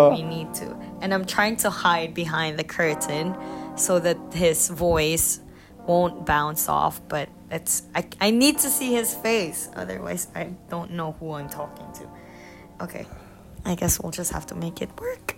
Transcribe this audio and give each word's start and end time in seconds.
Oh. 0.00 0.10
we 0.16 0.22
need 0.22 0.52
to. 0.54 0.76
And 1.00 1.12
I'm 1.14 1.24
trying 1.24 1.56
to 1.58 1.70
hide 1.70 2.12
behind 2.14 2.58
the 2.58 2.64
curtain 2.64 3.36
so 3.76 3.98
that 4.00 4.18
his 4.32 4.68
voice 4.68 5.40
won't 5.86 6.24
bounce 6.26 6.68
off. 6.68 7.00
But 7.08 7.28
it's 7.50 7.82
I, 7.94 8.06
I 8.20 8.30
need 8.30 8.58
to 8.58 8.68
see 8.68 8.92
his 8.92 9.14
face. 9.14 9.68
Otherwise, 9.74 10.28
I 10.34 10.44
don't 10.68 10.92
know 10.92 11.12
who 11.18 11.32
I'm 11.32 11.48
talking 11.48 11.86
to. 12.00 12.04
Okay. 12.84 13.06
I 13.64 13.74
guess 13.74 14.00
we'll 14.00 14.12
just 14.12 14.32
have 14.32 14.46
to 14.46 14.54
make 14.54 14.80
it 14.80 14.88
work 14.98 15.36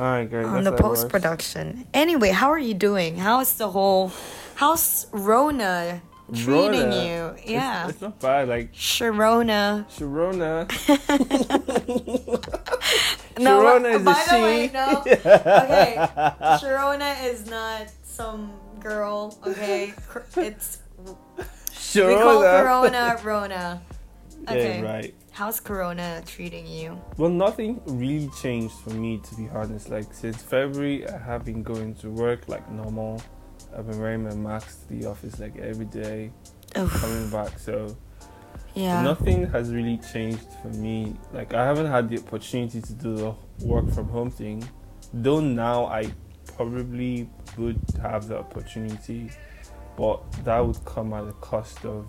All 0.00 0.06
right, 0.06 0.28
great. 0.28 0.44
on 0.44 0.64
that's 0.64 0.64
the 0.64 0.70
how 0.70 0.76
it 0.76 0.82
works. 0.90 1.00
post 1.02 1.08
production. 1.08 1.86
Anyway, 1.94 2.30
how 2.30 2.50
are 2.50 2.58
you 2.58 2.74
doing? 2.74 3.16
How's 3.16 3.54
the 3.58 3.68
whole 3.70 4.10
how's 4.56 5.06
Rona 5.12 6.02
treating 6.32 6.90
Rona. 6.90 7.04
you? 7.36 7.52
Yeah. 7.52 7.88
It's, 7.88 8.00
not 8.00 8.18
bad. 8.20 8.48
Like 8.48 8.72
Sharona. 8.72 9.86
Sharona. 9.88 10.66
No, 13.38 13.60
Sharona 13.62 13.94
is 13.94 14.00
a 14.00 14.04
by 14.04 14.24
the 14.30 14.42
way, 14.42 14.66
she. 14.68 14.72
no. 14.72 15.02
Okay, 15.64 15.96
Sharona 16.62 17.24
is 17.24 17.50
not 17.50 17.88
some 18.04 18.52
girl. 18.80 19.36
Okay, 19.44 19.92
it's 20.36 20.78
Sharona. 21.72 22.08
we 22.08 22.14
call 22.14 22.42
Corona 22.42 23.20
Rona. 23.24 23.82
Okay, 24.48 24.80
Yeah, 24.80 24.92
right. 24.92 25.14
how's 25.32 25.58
Corona 25.58 26.22
treating 26.26 26.66
you? 26.66 27.00
Well, 27.16 27.30
nothing 27.30 27.80
really 27.86 28.28
changed 28.40 28.74
for 28.84 28.90
me, 28.90 29.18
to 29.18 29.34
be 29.34 29.48
honest. 29.48 29.88
Like, 29.90 30.12
since 30.12 30.42
February, 30.42 31.08
I 31.08 31.18
have 31.18 31.44
been 31.44 31.62
going 31.62 31.94
to 31.96 32.10
work 32.10 32.46
like 32.48 32.70
normal. 32.70 33.20
I've 33.76 33.86
been 33.88 33.98
wearing 34.00 34.24
my 34.24 34.34
mask 34.34 34.86
to 34.88 34.94
the 34.94 35.06
office 35.06 35.38
like 35.40 35.56
every 35.58 35.86
day, 35.86 36.30
Oof, 36.76 36.92
coming 37.00 37.30
back. 37.30 37.58
So, 37.58 37.96
yeah. 38.74 39.02
nothing 39.02 39.46
has 39.50 39.72
really 39.72 39.98
changed 39.98 40.46
for 40.62 40.68
me. 40.68 41.16
Like, 41.32 41.54
I 41.54 41.64
haven't 41.64 41.86
had 41.86 42.08
the 42.08 42.18
opportunity 42.18 42.80
to 42.80 42.92
do 42.92 43.16
the 43.16 43.34
work 43.64 43.90
from 43.90 44.08
home 44.08 44.30
thing. 44.30 44.68
Though 45.12 45.40
now 45.40 45.86
I 45.86 46.12
probably 46.56 47.28
would 47.56 47.80
have 48.00 48.28
the 48.28 48.38
opportunity, 48.38 49.30
but 49.96 50.20
that 50.44 50.58
would 50.60 50.84
come 50.84 51.12
at 51.12 51.26
the 51.26 51.32
cost 51.34 51.84
of 51.84 52.06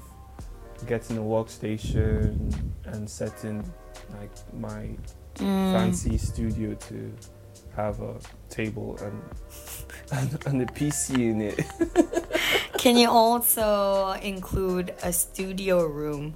getting 0.87 1.17
a 1.17 1.21
workstation 1.21 2.53
and 2.85 3.09
setting 3.09 3.63
like 4.19 4.31
my 4.53 4.89
Mm, 5.35 5.71
fancy 5.73 6.17
studio 6.17 6.73
to 6.75 7.11
have 7.75 7.99
a 8.01 8.15
table 8.49 8.97
and 9.01 9.21
and, 10.11 10.47
and 10.47 10.61
a 10.61 10.65
PC 10.65 11.15
in 11.15 11.41
it. 11.41 11.65
Can 12.77 12.97
you 12.97 13.09
also 13.09 14.11
include 14.21 14.93
a 15.03 15.11
studio 15.11 15.85
room 15.85 16.35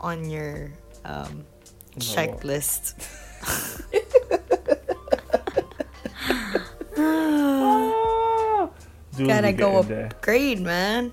on 0.00 0.28
your 0.28 0.72
um, 1.04 1.44
what? 1.94 2.02
checklist? 2.02 2.94
Dude, 9.16 9.28
Gotta 9.28 9.52
go 9.52 9.82
getting 9.82 9.96
there. 9.96 10.06
upgrade, 10.06 10.60
man. 10.60 11.12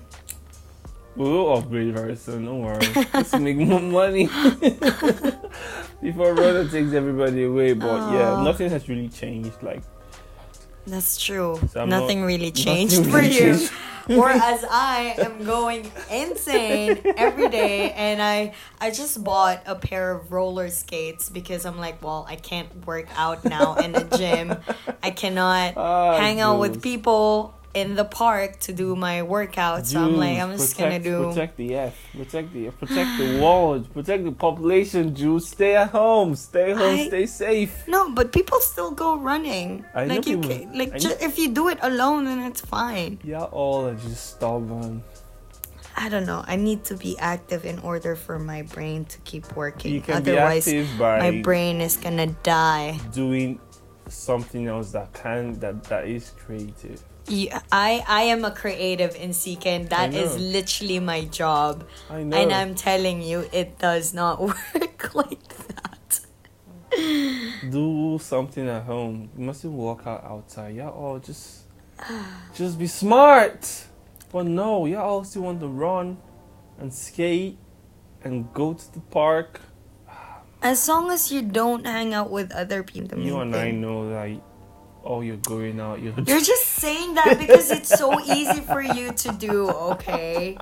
We'll 1.16 1.56
upgrade 1.56 1.94
very 1.94 2.16
soon. 2.16 2.44
Don't 2.44 2.62
worry. 2.62 2.86
Let's 3.14 3.32
make 3.38 3.56
more 3.56 3.80
money 3.80 4.28
before 6.04 6.34
Rona 6.34 6.68
takes 6.68 6.92
everybody 6.92 7.44
away. 7.44 7.72
But 7.72 8.12
yeah, 8.12 8.42
nothing 8.44 8.68
has 8.70 8.88
really 8.88 9.08
changed. 9.08 9.56
Like 9.62 9.82
That's 10.86 11.16
true. 11.16 11.58
So 11.72 11.84
Nothing 11.86 12.20
not- 12.20 12.26
really 12.26 12.50
nothing 12.52 12.64
changed 12.64 12.96
for 13.08 13.18
really 13.18 13.32
you. 13.34 13.40
changed. 13.56 13.72
Whereas 14.06 14.60
I 14.70 15.14
am 15.16 15.44
going 15.48 15.90
insane 16.12 17.00
every 17.16 17.48
day 17.48 17.90
and 17.96 18.20
I 18.20 18.52
I 18.78 18.90
just 18.90 19.24
bought 19.24 19.62
a 19.64 19.74
pair 19.74 20.12
of 20.12 20.30
roller 20.30 20.68
skates 20.68 21.30
because 21.32 21.64
I'm 21.64 21.78
like, 21.80 22.02
well, 22.04 22.26
I 22.28 22.36
can't 22.36 22.68
work 22.86 23.08
out 23.16 23.46
now 23.46 23.76
in 23.76 23.92
the 23.92 24.04
gym. 24.20 24.46
I 25.02 25.10
cannot 25.10 25.72
Ah, 25.78 26.18
hang 26.20 26.38
out 26.44 26.60
with 26.60 26.82
people 26.82 27.54
in 27.74 27.94
the 27.96 28.04
park 28.04 28.60
to 28.60 28.72
do 28.72 28.94
my 28.96 29.22
workout. 29.22 29.86
So 29.86 30.00
I'm 30.00 30.16
like, 30.16 30.38
I'm 30.38 30.52
just 30.52 30.78
gonna 30.78 31.00
do 31.00 31.28
protect 31.28 31.56
the 31.56 31.74
F, 31.74 31.94
protect 32.16 32.52
the 32.54 32.70
protect 32.70 33.10
the 33.18 33.38
world, 33.42 33.92
protect 33.92 34.24
the 34.24 34.32
population. 34.32 35.14
Jules, 35.14 35.48
stay 35.48 35.74
at 35.76 35.90
home, 35.90 36.34
stay 36.36 36.72
home, 36.72 36.98
I- 37.00 37.06
stay 37.08 37.26
safe. 37.26 37.86
No, 37.88 38.10
but 38.14 38.32
people 38.32 38.60
still 38.60 38.92
go 38.92 39.16
running. 39.18 39.84
I 39.94 40.04
like 40.06 40.26
you 40.26 40.38
people- 40.38 40.50
can, 40.56 40.78
like 40.78 40.94
I 40.94 40.98
ju- 40.98 41.08
know- 41.10 41.16
if 41.20 41.38
you 41.38 41.50
do 41.50 41.68
it 41.68 41.78
alone, 41.82 42.24
then 42.26 42.38
it's 42.40 42.60
fine. 42.60 43.18
Yeah, 43.24 43.42
all 43.44 43.86
are 43.86 43.94
just 43.94 44.34
stubborn. 44.36 45.02
I 45.96 46.08
don't 46.08 46.26
know. 46.26 46.42
I 46.46 46.56
need 46.56 46.82
to 46.90 46.96
be 46.96 47.16
active 47.18 47.64
in 47.64 47.78
order 47.78 48.16
for 48.16 48.38
my 48.38 48.62
brain 48.62 49.04
to 49.06 49.18
keep 49.20 49.54
working. 49.54 49.94
You 49.94 50.00
can 50.00 50.16
Otherwise, 50.16 50.64
be 50.66 50.78
active 50.80 50.98
by 50.98 51.18
my 51.30 51.40
brain 51.42 51.80
is 51.80 51.96
gonna 51.96 52.26
die. 52.42 52.98
doing 53.12 53.60
something 54.08 54.66
else 54.66 54.90
that 54.92 55.12
can 55.12 55.58
that 55.60 55.84
that 55.84 56.06
is 56.08 56.30
creative. 56.44 57.00
Yeah, 57.26 57.62
I 57.72 58.04
I 58.06 58.22
am 58.24 58.44
a 58.44 58.50
creative 58.50 59.16
in 59.16 59.32
CK, 59.32 59.66
and 59.66 59.88
that 59.88 60.12
is 60.12 60.36
literally 60.38 61.00
my 61.00 61.24
job. 61.24 61.86
I 62.10 62.22
know. 62.22 62.36
And 62.36 62.52
I'm 62.52 62.74
telling 62.74 63.22
you, 63.22 63.48
it 63.52 63.78
does 63.78 64.12
not 64.12 64.40
work 64.74 65.14
like 65.14 65.48
that. 65.68 66.20
do 67.70 68.18
something 68.20 68.68
at 68.68 68.82
home. 68.82 69.30
You 69.36 69.44
mustn't 69.44 69.72
walk 69.72 70.06
out 70.06 70.24
outside. 70.24 70.76
Yeah, 70.76 70.90
all 70.90 71.18
just 71.18 71.64
just 72.54 72.78
be 72.78 72.86
smart. 72.86 73.86
But 74.30 74.46
no, 74.46 74.84
you 74.84 74.98
all 74.98 75.24
still 75.24 75.42
want 75.42 75.60
to 75.60 75.68
run 75.68 76.18
and 76.78 76.92
skate 76.92 77.56
and 78.22 78.52
go 78.52 78.74
to 78.74 78.92
the 78.92 79.00
park. 79.00 79.60
As 80.62 80.88
long 80.88 81.10
as 81.10 81.32
you 81.32 81.40
don't 81.40 81.86
hang 81.86 82.12
out 82.12 82.30
with 82.30 82.52
other 82.52 82.82
people. 82.82 83.18
You 83.18 83.38
and 83.38 83.54
I 83.54 83.70
know 83.70 84.10
that 84.10 84.40
oh 85.04 85.20
you're 85.20 85.36
going 85.38 85.80
out, 85.80 86.00
you're 86.02 86.14
You're 86.26 86.40
just 86.54 86.66
saying 86.66 87.14
that 87.14 87.36
because 87.38 87.70
it's 87.70 87.88
so 87.88 88.18
easy 88.20 88.60
for 88.62 88.80
you 88.82 89.12
to 89.12 89.32
do, 89.32 89.68
okay? 89.70 90.56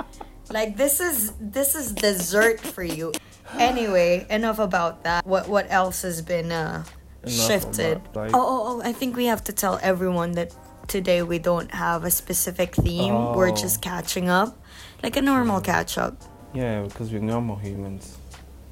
Like 0.50 0.76
this 0.76 1.00
is 1.00 1.32
this 1.40 1.74
is 1.74 1.92
dessert 1.92 2.60
for 2.60 2.82
you. 2.82 3.12
Anyway, 3.58 4.26
enough 4.30 4.58
about 4.58 5.04
that. 5.04 5.24
What 5.26 5.48
what 5.48 5.66
else 5.70 6.02
has 6.02 6.22
been 6.22 6.50
uh 6.52 6.84
Enough 7.22 7.34
shifted? 7.46 8.00
like- 8.14 8.34
oh, 8.34 8.40
oh, 8.40 8.60
oh, 8.68 8.82
I 8.82 8.92
think 8.92 9.16
we 9.16 9.26
have 9.26 9.44
to 9.44 9.52
tell 9.52 9.78
everyone 9.82 10.32
that 10.32 10.54
today 10.88 11.22
we 11.22 11.38
don't 11.38 11.70
have 11.72 12.04
a 12.04 12.10
specific 12.10 12.74
theme. 12.74 13.14
We're 13.34 13.50
Oh. 13.50 13.54
just 13.54 13.80
catching 13.82 14.28
up. 14.28 14.58
Like 15.02 15.16
a 15.16 15.22
normal 15.22 15.60
catch 15.60 15.96
up. 15.98 16.20
Yeah, 16.54 16.82
because 16.82 17.10
we're 17.12 17.20
normal 17.22 17.56
humans. 17.56 18.16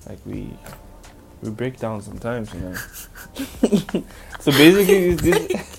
Like 0.09 0.19
we 0.26 0.53
we 1.42 1.50
break 1.50 1.78
down 1.78 2.02
sometimes, 2.02 2.52
you 2.52 2.60
know. 2.60 2.74
so 4.40 4.52
basically, 4.52 5.14
this, 5.14 5.78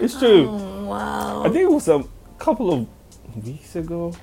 it's 0.00 0.18
true. 0.18 0.48
Oh, 0.48 0.84
wow. 0.84 1.42
I 1.42 1.48
think 1.48 1.62
it 1.62 1.70
was 1.70 1.88
a 1.88 2.04
couple 2.38 2.72
of 2.72 2.86
weeks 3.44 3.76
ago. 3.76 4.14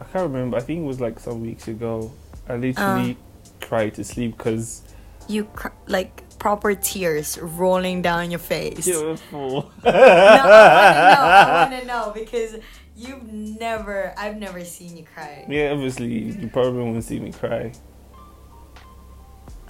I 0.00 0.04
can't 0.04 0.30
remember. 0.30 0.56
I 0.56 0.60
think 0.60 0.80
it 0.80 0.86
was 0.86 1.00
like 1.00 1.20
some 1.20 1.42
weeks 1.42 1.68
ago. 1.68 2.12
I 2.48 2.56
literally 2.56 3.12
uh. 3.12 3.66
cried 3.66 3.94
to 3.94 4.04
sleep 4.04 4.36
because 4.36 4.82
you 5.28 5.44
cr- 5.44 5.68
like 5.86 6.22
proper 6.38 6.74
tears 6.74 7.38
rolling 7.38 8.02
down 8.02 8.30
your 8.30 8.38
face. 8.38 8.88
full. 9.30 9.70
no, 9.84 9.90
I 9.90 11.68
want 11.70 11.80
to 11.80 11.86
know. 11.86 11.92
I 11.92 12.02
want 12.02 12.12
to 12.12 12.12
know 12.12 12.12
because 12.14 12.56
you've 12.96 13.32
never, 13.32 14.12
I've 14.16 14.36
never 14.36 14.64
seen 14.64 14.96
you 14.96 15.04
cry. 15.04 15.44
yeah, 15.48 15.70
obviously 15.72 16.06
you 16.08 16.48
probably 16.48 16.82
won't 16.82 17.04
see 17.04 17.20
me 17.20 17.32
cry. 17.32 17.72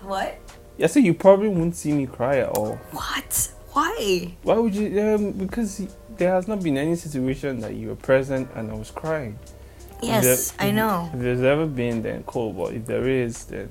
What? 0.02 0.38
Yeah, 0.78 0.86
so 0.88 1.00
you 1.00 1.14
probably 1.14 1.48
won't 1.48 1.74
see 1.74 1.92
me 1.92 2.06
cry 2.06 2.38
at 2.38 2.50
all. 2.50 2.76
What? 2.92 3.52
Why? 3.72 4.34
Why 4.42 4.54
would 4.56 4.74
you? 4.74 5.00
Um, 5.00 5.32
because 5.32 5.86
there 6.16 6.32
has 6.32 6.48
not 6.48 6.62
been 6.62 6.78
any 6.78 6.96
situation 6.96 7.60
that 7.60 7.74
you 7.74 7.88
were 7.88 7.96
present 7.96 8.48
and 8.54 8.70
I 8.70 8.74
was 8.74 8.90
crying. 8.90 9.38
Yes, 10.02 10.50
there- 10.52 10.68
I 10.68 10.70
know. 10.72 11.10
If 11.14 11.20
there's 11.20 11.40
ever 11.42 11.66
been, 11.66 12.02
then 12.02 12.22
cool. 12.24 12.52
But 12.52 12.74
if 12.74 12.86
there 12.86 13.08
is, 13.08 13.44
then 13.46 13.70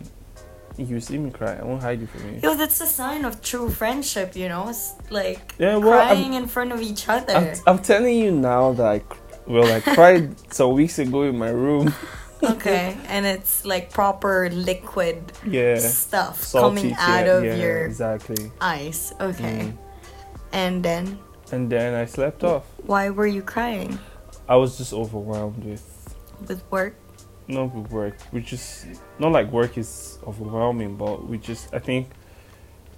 you 0.78 1.00
see 1.00 1.18
me 1.18 1.30
cry. 1.32 1.56
I 1.56 1.64
won't 1.64 1.81
hide 1.81 2.01
it 2.01 2.10
from 2.10 2.34
you. 2.34 2.40
Yo, 2.44 2.56
that's 2.56 2.81
a 2.81 2.88
sign 2.88 3.24
of 3.25 3.42
true 3.42 3.69
friendship, 3.69 4.36
you 4.36 4.50
know? 4.50 4.68
It's 4.68 4.94
like 5.10 5.54
Yeah, 5.58 5.78
well, 5.78 5.94
I'm- 5.94 6.18
crying 6.18 6.34
in 6.34 6.48
front 6.48 6.72
of 6.72 6.81
each 6.81 7.08
other. 7.08 7.34
I'm, 7.34 7.54
I'm 7.68 7.80
telling 7.80 8.16
you 8.18 8.31
now 8.31 8.74
that 8.74 8.86
I, 8.86 9.01
well, 9.47 9.71
I 9.71 9.80
cried 9.81 10.36
some 10.53 10.74
weeks 10.74 11.00
ago 11.00 11.24
in 11.24 11.38
my 11.38 11.50
room. 11.50 11.94
okay, 12.44 12.97
and 13.07 13.25
it's 13.25 13.65
like 13.65 13.92
proper 13.92 14.50
liquid 14.50 15.31
Yeah, 15.45 15.77
stuff 15.77 16.42
salty. 16.44 16.65
coming 16.81 16.89
yeah, 16.92 16.97
out 17.00 17.27
of 17.27 17.44
yeah, 17.45 17.56
your 17.56 17.86
exactly. 17.86 18.51
eyes. 18.62 19.13
Okay. 19.19 19.71
Mm. 19.74 19.77
And 20.53 20.83
then, 20.83 21.19
And 21.51 21.69
then 21.69 21.94
I 21.94 22.06
slept 22.06 22.44
off. 22.44 22.63
why 22.86 23.09
were 23.09 23.27
you 23.27 23.42
crying? 23.42 24.00
I 24.47 24.56
was 24.56 24.77
just 24.77 24.94
overwhelmed 24.94 25.63
with 25.63 26.15
With 26.48 26.63
work? 26.71 26.95
not 27.48 27.74
with 27.75 27.91
work. 27.91 28.15
We 28.31 28.41
just 28.41 28.86
not 29.19 29.31
like 29.31 29.51
work 29.51 29.77
is 29.77 30.18
overwhelming, 30.25 30.98
but 30.98 31.27
we 31.27 31.38
just 31.38 31.74
I 31.74 31.80
think 31.80 32.09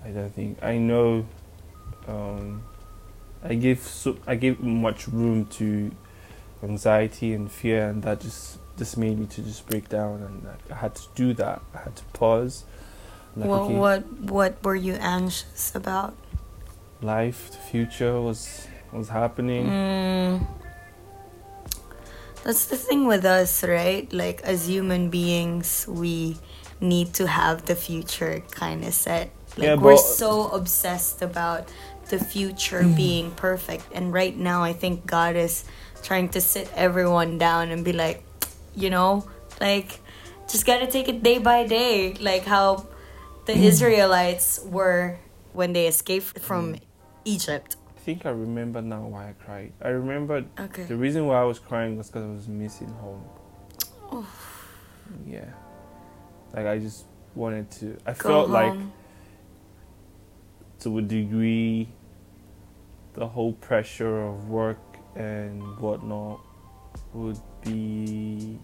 I 0.06 0.10
don't 0.10 0.34
think 0.34 0.64
I 0.64 0.78
know. 0.78 1.26
Um, 2.08 2.64
I 3.44 3.56
give 3.56 3.80
so 3.82 4.18
I 4.26 4.36
give 4.36 4.60
much 4.62 5.08
room 5.08 5.46
to 5.60 5.92
anxiety 6.64 7.34
and 7.34 7.52
fear, 7.52 7.88
and 7.90 8.04
that 8.04 8.22
just 8.22 8.60
just 8.78 8.98
made 8.98 9.18
me 9.20 9.26
to 9.28 9.42
just 9.42 9.68
break 9.68 9.90
down, 9.90 10.22
and 10.22 10.48
I, 10.48 10.74
I 10.74 10.78
had 10.78 10.96
to 10.96 11.04
do 11.16 11.34
that. 11.36 11.62
I 11.74 11.80
had 11.80 11.96
to 11.96 12.04
pause 12.14 12.66
Like, 13.36 13.50
what 13.50 13.62
okay, 13.62 13.74
what 13.74 14.02
what 14.22 14.64
were 14.64 14.76
you 14.76 14.94
anxious 14.96 15.76
about? 15.76 16.16
life, 17.02 17.52
the 17.52 17.58
future 17.58 18.20
was 18.22 18.68
was 18.92 19.10
happening. 19.10 19.80
Mm. 19.80 20.48
That's 22.44 22.66
the 22.66 22.78
thing 22.78 23.08
with 23.08 23.26
us, 23.26 23.64
right? 23.64 24.12
Like 24.14 24.42
as 24.42 24.68
human 24.68 25.10
beings, 25.10 25.86
we 25.88 26.38
need 26.80 27.14
to 27.16 27.28
have 27.28 27.66
the 27.66 27.76
future 27.76 28.44
kind 28.52 28.84
of 28.86 28.94
set. 28.94 29.32
Like 29.58 29.66
Yeah, 29.68 29.76
we're 29.76 29.98
so 29.98 30.48
obsessed 30.50 31.22
about 31.22 31.70
the 32.10 32.20
future 32.20 32.88
being 32.96 33.32
perfect, 33.32 33.86
and 33.94 34.14
right 34.14 34.36
now, 34.38 34.64
I 34.64 34.74
think 34.74 35.06
God 35.06 35.36
is 35.36 35.66
trying 36.08 36.30
to 36.30 36.40
sit 36.40 36.72
everyone 36.74 37.38
down 37.38 37.70
and 37.70 37.84
be 37.84 37.92
like, 37.92 38.24
you 38.74 38.90
know, 38.90 39.28
like 39.60 40.00
just 40.48 40.66
gotta 40.66 40.88
take 40.88 41.10
it 41.10 41.22
day 41.22 41.38
by 41.38 41.68
day, 41.68 42.14
like 42.22 42.46
how 42.46 42.88
the 43.46 43.52
mm. 43.54 43.64
Israelites 43.70 44.62
were 44.64 45.20
when 45.52 45.74
they 45.74 45.86
escaped 45.86 46.40
from 46.40 46.76
mm. 46.76 46.80
Egypt. 47.26 47.76
I 47.98 48.00
think 48.00 48.26
I 48.26 48.30
remember 48.30 48.82
now 48.82 49.04
why 49.06 49.32
I 49.32 49.34
cried. 49.34 49.74
I 49.82 49.90
remember 49.90 50.46
Okay. 50.58 50.84
the 50.84 50.96
reason 50.96 51.28
why 51.28 51.42
I 51.42 51.44
was 51.44 51.60
crying 51.60 51.98
was 51.98 52.08
because 52.08 52.24
I 52.24 52.32
was 52.32 52.48
missing 52.48 52.94
home. 53.04 53.24
Oh. 54.10 54.28
Yeah, 55.26 55.52
like 56.54 56.68
I 56.68 56.80
just 56.80 57.04
wanted 57.36 57.70
to. 57.80 57.98
I 58.06 58.14
Go 58.14 58.30
felt 58.30 58.50
like 58.50 58.80
to 60.80 60.98
a 61.00 61.02
degree, 61.02 61.90
the 63.14 63.28
whole 63.28 63.52
pressure 63.52 64.24
of 64.24 64.48
work 64.48 64.80
and 65.18 65.62
whatnot 65.80 66.40
would 67.14 67.40
be 67.64 68.60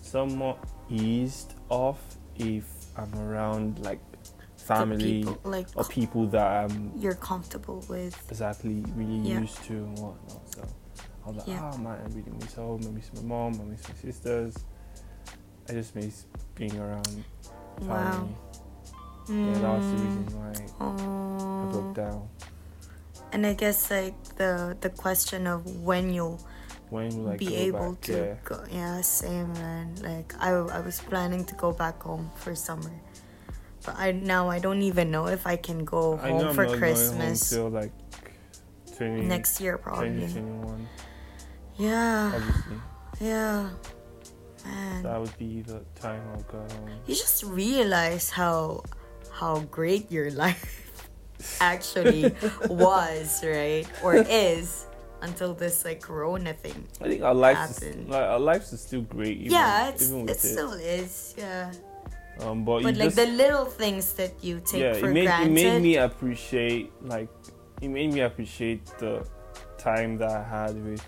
somewhat 0.00 0.58
eased 0.90 1.54
off 1.70 1.98
if 2.36 2.64
I'm 2.96 3.12
around 3.18 3.78
like 3.80 4.00
family 4.56 5.24
people, 5.24 5.40
like 5.44 5.66
or 5.76 5.84
people 5.84 6.26
that 6.28 6.46
I'm 6.70 6.92
you're 6.96 7.14
comfortable 7.14 7.84
with. 7.88 8.14
exactly 8.30 8.84
really 8.94 9.28
Yeah. 9.28 9.40
used 9.40 9.62
to 9.64 9.72
and 9.74 9.98
whatnot. 9.98 10.54
So 10.54 10.62
I 11.24 11.28
was 11.28 11.36
like, 11.38 11.48
Yeah. 11.48 11.70
oh 11.72 11.78
man, 11.78 11.98
I 12.00 12.08
really 12.14 12.32
miss 12.38 12.54
home. 12.54 12.82
I 12.86 12.90
miss 12.90 13.12
my 13.14 13.22
mom. 13.22 13.60
I 13.60 13.64
miss 13.64 13.88
my 13.88 13.94
sisters. 13.94 14.54
I 15.68 15.72
just 15.72 15.94
miss 15.96 16.26
being 16.54 16.78
around 16.78 17.24
Wow. 17.80 17.86
family. 17.88 18.36
Yeah, 19.46 19.58
that 19.58 19.70
was 19.70 19.90
the 19.90 19.96
Mm. 19.96 20.02
reason 20.02 20.26
why 20.38 20.52
I 21.62 21.66
broke 21.66 21.92
down. 21.94 22.28
And 23.34 23.42
I 23.46 23.52
guess 23.58 23.90
like 23.90 24.14
the 24.38 24.76
the 24.80 24.90
question 24.94 25.46
of 25.50 25.66
when 25.82 26.14
you'll 26.14 26.38
When 26.94 27.10
will 27.18 27.34
I 27.34 27.36
be 27.36 27.50
able 27.66 27.98
back? 27.98 28.06
to 28.06 28.12
Yeah. 28.14 28.34
go 28.46 28.56
yeah, 28.70 29.00
same 29.02 29.50
man. 29.58 29.98
Like 29.98 30.30
I 30.38 30.54
I 30.54 30.78
was 30.80 31.02
planning 31.02 31.42
to 31.50 31.54
go 31.58 31.72
back 31.74 31.98
home 32.06 32.30
for 32.38 32.54
summer. 32.54 32.94
But 33.82 33.98
I 33.98 34.12
now 34.14 34.48
I 34.48 34.62
don't 34.62 34.82
even 34.86 35.10
know 35.10 35.26
if 35.26 35.46
I 35.50 35.56
can 35.58 35.82
go 35.84 36.14
I 36.22 36.30
know 36.30 36.46
home 36.46 36.46
I'm 36.48 36.54
for 36.54 36.66
Christmas 36.78 37.50
going 37.50 37.74
home 37.74 37.74
like 37.74 37.92
20, 38.96 39.26
next 39.26 39.58
year 39.60 39.76
probably. 39.82 40.30
2021, 40.30 40.88
Yeah. 41.76 42.30
obviously. 42.38 42.78
Yeah. 43.18 43.70
Man. 44.64 45.02
That 45.02 45.18
would 45.20 45.36
be 45.36 45.60
the 45.66 45.82
time 45.98 46.22
I'll 46.32 46.46
go 46.46 46.62
home. 46.62 47.02
you 47.04 47.14
just 47.18 47.42
realize 47.42 48.30
how 48.30 48.86
how 49.34 49.66
great 49.74 50.06
your 50.14 50.30
life 50.46 50.83
actually 51.60 52.34
was, 52.68 53.42
right? 53.44 53.86
Or 54.02 54.16
is 54.16 54.86
until 55.22 55.54
this 55.54 55.84
like 55.84 56.00
corona 56.00 56.52
thing. 56.52 56.86
I 57.00 57.08
think 57.08 57.22
our 57.22 57.34
lives, 57.34 57.82
is, 57.82 58.08
like 58.08 58.22
our 58.22 58.38
lives 58.38 58.72
is 58.72 58.80
still 58.80 59.02
great. 59.02 59.38
Even, 59.38 59.52
yeah, 59.52 59.88
it's 59.88 60.08
even 60.08 60.28
it 60.28 60.38
still 60.38 60.72
is, 60.72 61.34
yeah. 61.36 61.72
Um, 62.40 62.64
but, 62.64 62.82
But 62.82 62.96
like 62.96 63.14
just, 63.14 63.16
the 63.16 63.26
little 63.26 63.64
things 63.64 64.12
that 64.14 64.32
you 64.42 64.60
take 64.64 64.80
yeah, 64.82 64.92
for 64.94 65.08
it 65.08 65.14
made 65.14 65.26
granted. 65.26 65.50
it 65.50 65.54
made 65.54 65.82
me 65.82 65.96
appreciate 65.96 66.92
like 67.02 67.28
it 67.80 67.88
made 67.88 68.12
me 68.12 68.20
appreciate 68.20 68.84
the 68.98 69.26
time 69.78 70.18
that 70.18 70.30
I 70.30 70.42
had 70.42 70.84
with 70.84 71.06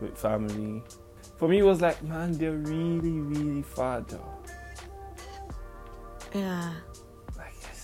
with 0.00 0.18
family. 0.18 0.82
For 1.36 1.48
me, 1.48 1.58
it 1.58 1.64
was 1.64 1.80
like, 1.80 2.02
man, 2.02 2.32
they're 2.32 2.52
really, 2.52 3.18
really 3.20 3.62
far 3.62 4.00
though. 4.00 4.38
yeah, 6.34 6.72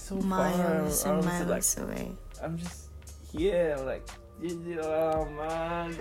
so 0.09 0.17
miles 0.17 0.57
far. 0.57 0.75
And 0.75 0.85
was 0.85 1.05
like, 1.05 1.25
miles 1.25 1.79
away. 1.79 2.13
I'm 2.43 2.57
just 2.57 2.89
here. 3.31 3.77
I'm 3.79 3.87
like, 3.87 4.09
oh 4.81 5.25
man. 5.27 5.97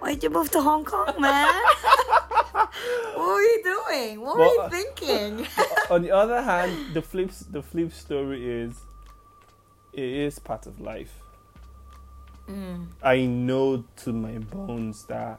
Why'd 0.00 0.22
you 0.22 0.30
move 0.30 0.50
to 0.50 0.60
Hong 0.60 0.84
Kong, 0.84 1.14
man? 1.20 1.46
what 2.52 3.18
were 3.18 3.40
you 3.40 3.62
doing? 3.62 4.20
What 4.20 4.36
were 4.36 4.44
you 4.46 4.60
uh, 4.60 4.68
thinking? 4.68 5.46
On 5.90 6.02
the 6.02 6.10
other 6.10 6.42
hand, 6.42 6.94
the 6.94 7.02
flip 7.02 7.30
the 7.50 7.62
flip 7.62 7.92
story 7.92 8.62
is 8.62 8.80
it 9.92 10.04
is 10.04 10.38
part 10.38 10.66
of 10.66 10.80
life. 10.80 11.12
mm, 12.48 12.88
I 13.02 13.26
know 13.26 13.84
to 14.02 14.12
my 14.12 14.38
bones 14.38 15.04
that 15.06 15.38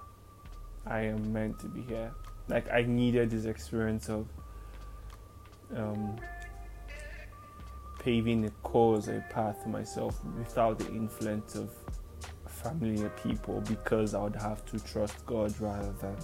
I 0.85 1.01
am 1.01 1.33
meant 1.33 1.59
to 1.59 1.67
be 1.67 1.81
here. 1.81 2.13
Like 2.47 2.71
I 2.71 2.83
needed 2.83 3.31
this 3.31 3.45
experience 3.45 4.09
of 4.09 4.27
um, 5.75 6.19
paving 8.03 8.45
a 8.45 8.49
course, 8.67 9.07
a 9.07 9.23
path 9.29 9.61
for 9.63 9.69
myself 9.69 10.19
without 10.37 10.77
the 10.79 10.87
influence 10.89 11.55
of 11.55 11.69
familiar 12.47 13.09
people 13.09 13.61
because 13.67 14.13
I 14.13 14.21
would 14.23 14.35
have 14.35 14.65
to 14.65 14.79
trust 14.79 15.25
God 15.25 15.53
rather 15.59 15.91
than 15.93 16.15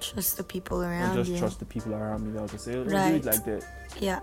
just 0.00 0.36
the 0.36 0.44
people 0.44 0.82
or 0.82 0.88
around 0.88 1.16
just 1.16 1.30
you. 1.30 1.38
trust 1.38 1.58
the 1.60 1.64
people 1.64 1.94
around 1.94 2.26
me 2.26 2.38
would 2.38 2.50
just 2.50 2.64
say, 2.64 2.74
oh, 2.76 2.84
do 2.84 2.90
it 2.96 3.24
like 3.24 3.44
that. 3.44 3.64
yeah, 4.00 4.20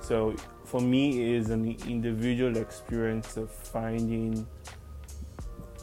So 0.00 0.34
for 0.64 0.80
me, 0.80 1.22
it 1.22 1.36
is 1.36 1.50
an 1.50 1.64
individual 1.86 2.56
experience 2.58 3.36
of 3.36 3.50
finding 3.50 4.46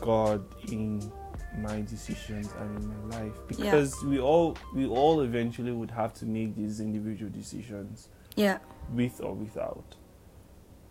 God 0.01 0.43
in 0.71 1.11
my 1.59 1.81
decisions 1.81 2.49
and 2.59 2.77
in 2.77 2.87
my 3.09 3.17
life 3.19 3.33
Yeah. 3.49 3.55
because 3.71 4.03
we 4.03 4.19
all 4.19 4.57
we 4.75 4.85
all 4.85 5.21
eventually 5.21 5.71
would 5.71 5.91
have 5.91 6.13
to 6.15 6.25
make 6.25 6.55
these 6.55 6.81
individual 6.81 7.31
decisions 7.31 8.09
yeah. 8.35 8.57
with 8.93 9.21
or 9.21 9.33
without. 9.33 9.95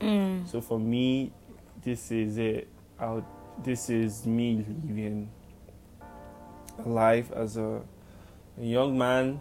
Mm, 0.04 0.46
So 0.48 0.60
for 0.60 0.78
me, 0.78 1.32
this 1.82 2.10
is 2.10 2.36
it. 2.38 2.68
Out. 3.00 3.24
This 3.64 3.88
is 3.90 4.26
me 4.26 4.64
living 4.84 5.30
a 6.84 6.88
life 6.88 7.30
as 7.32 7.56
a, 7.56 7.80
a 8.60 8.64
young 8.64 8.98
man, 8.98 9.40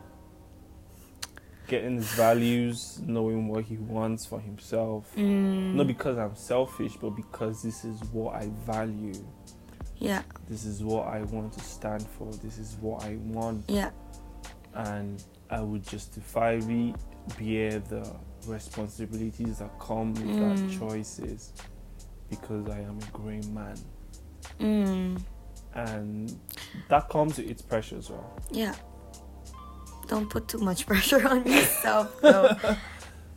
getting 1.67 1.95
his 1.95 2.11
values, 2.13 2.99
knowing 3.05 3.47
what 3.47 3.65
he 3.65 3.77
wants 3.77 4.25
for 4.25 4.39
himself. 4.39 5.11
mm, 5.15 5.73
Not 5.73 5.87
because 5.87 6.17
I'm 6.17 6.35
selfish, 6.35 6.95
but 7.01 7.11
because 7.11 7.61
this 7.63 7.83
is 7.85 7.99
what 8.11 8.35
I 8.35 8.49
value. 8.65 9.13
yeah, 9.97 10.21
This 10.47 10.65
is 10.65 10.83
what 10.83 11.07
I 11.07 11.23
want 11.23 11.53
to 11.53 11.59
stand 11.61 12.05
for. 12.17 12.31
This 12.43 12.57
is 12.57 12.75
what 12.81 13.03
I 13.03 13.15
want, 13.17 13.63
yeah. 13.67 13.89
and 14.75 15.23
I 15.49 15.61
would 15.61 15.83
justifiably 15.87 16.93
bear 17.37 17.79
the 17.79 18.09
responsibilities 18.47 19.59
that 19.59 19.71
come 19.79 20.13
with 20.13 20.23
Mm. 20.25 20.39
that 20.71 20.79
choices 20.79 21.53
because 22.29 22.67
I 22.69 22.79
am 22.79 22.97
a 22.99 23.11
grown 23.17 23.53
man. 23.53 23.77
Mm, 24.59 25.21
and 25.75 26.37
that 26.89 27.09
comes 27.09 27.37
with 27.37 27.49
its 27.49 27.61
pressure 27.61 27.97
as 27.97 28.09
well. 28.09 28.29
yeah. 28.51 28.75
Don't 30.07 30.29
put 30.29 30.47
too 30.49 30.57
much 30.59 30.85
pressure 30.91 31.25
on 31.27 31.45
yourself, 31.49 32.19
though. 32.21 32.55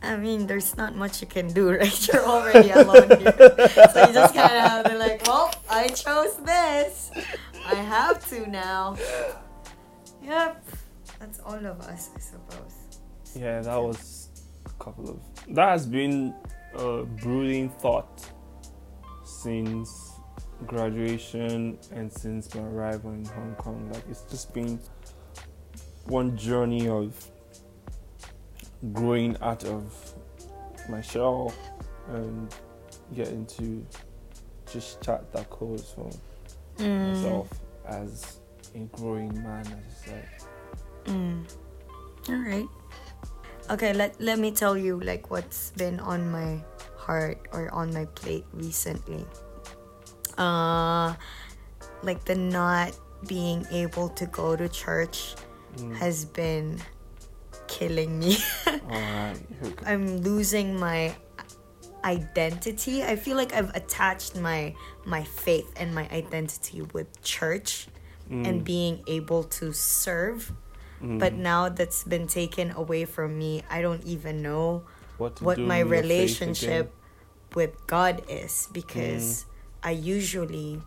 I 0.03 0.17
mean, 0.17 0.45
there's 0.47 0.75
not 0.75 0.95
much 0.95 1.21
you 1.21 1.27
can 1.27 1.47
do, 1.53 1.71
right? 1.79 2.07
You're 2.07 2.25
already 2.25 2.69
alone 2.71 3.07
here. 3.19 3.33
So 3.93 4.07
you 4.07 4.13
just 4.13 4.33
kind 4.35 4.53
of 4.53 4.63
have 4.71 4.85
to, 4.91 4.97
like, 4.97 5.25
well, 5.25 5.49
I 5.69 5.87
chose 5.87 6.35
this. 6.43 7.09
I 7.65 7.75
have 7.75 8.27
to 8.29 8.47
now. 8.49 8.97
Yep. 10.21 10.63
That's 11.19 11.39
all 11.39 11.55
of 11.65 11.79
us, 11.81 12.09
I 12.15 12.19
suppose. 12.19 12.76
Yeah, 13.37 13.61
that 13.61 13.77
was 13.77 14.29
a 14.65 14.83
couple 14.83 15.09
of 15.09 15.19
that 15.55 15.69
has 15.69 15.85
been 15.85 16.33
a 16.75 17.03
brooding 17.03 17.69
thought 17.69 18.25
since 19.23 20.11
graduation 20.65 21.77
and 21.93 22.11
since 22.11 22.53
my 22.55 22.63
arrival 22.63 23.11
in 23.11 23.25
Hong 23.25 23.55
Kong. 23.55 23.89
Like 23.93 24.03
it's 24.09 24.21
just 24.23 24.53
been 24.53 24.79
one 26.05 26.35
journey 26.37 26.87
of 26.87 27.29
growing 28.93 29.37
out 29.41 29.63
of 29.65 29.93
my 30.89 31.01
shell 31.01 31.53
and 32.09 32.53
getting 33.15 33.45
to 33.45 33.85
just 34.71 35.01
chart 35.01 35.31
that 35.33 35.49
course 35.49 35.91
for 35.95 36.09
Mm, 36.77 37.07
myself 37.07 37.49
as 37.87 38.37
a 38.75 38.79
growing 38.95 39.33
man, 39.41 39.65
I 39.65 39.89
just 39.89 40.05
say. 40.05 40.25
Mm. 41.05 41.43
All 42.29 42.35
right. 42.35 42.67
Okay, 43.69 43.91
let 43.93 44.15
let 44.21 44.39
me 44.39 44.51
tell 44.51 44.77
you 44.77 44.99
like 44.99 45.29
what's 45.29 45.71
been 45.75 45.99
on 45.99 46.31
my 46.31 46.63
heart 46.95 47.37
or 47.51 47.67
on 47.73 47.93
my 47.93 48.05
plate 48.15 48.45
recently. 48.53 49.25
Uh 50.37 51.15
like 52.03 52.23
the 52.25 52.35
not 52.35 52.95
being 53.27 53.65
able 53.71 54.09
to 54.15 54.25
go 54.27 54.55
to 54.55 54.69
church 54.69 55.35
Mm. 55.77 55.93
has 56.01 56.25
been 56.25 56.81
killing 57.67 58.17
me. 58.17 58.37
I'm 59.85 60.25
losing 60.25 60.79
my 60.79 61.13
identity. 62.03 63.03
I 63.03 63.15
feel 63.15 63.37
like 63.37 63.53
I've 63.53 63.69
attached 63.75 64.33
my 64.39 64.73
my 65.05 65.21
faith 65.21 65.69
and 65.77 65.93
my 65.93 66.07
identity 66.09 66.81
with 66.95 67.05
church 67.21 67.87
and 68.31 68.63
being 68.65 69.03
able 69.07 69.43
to 69.61 69.71
serve. 69.71 70.51
But 71.01 71.33
now 71.33 71.69
that's 71.69 72.03
been 72.03 72.27
taken 72.27 72.71
away 72.71 73.05
from 73.05 73.37
me. 73.37 73.63
I 73.69 73.81
don't 73.81 74.03
even 74.03 74.41
know 74.41 74.83
What, 75.17 75.41
what 75.41 75.57
my 75.59 75.83
with 75.83 75.93
your 75.93 76.01
faith 76.01 76.01
relationship 76.01 76.93
with 77.53 77.75
God 77.87 78.23
is 78.29 78.67
because 78.73 79.45
I 79.83 79.91
usually 79.91 80.81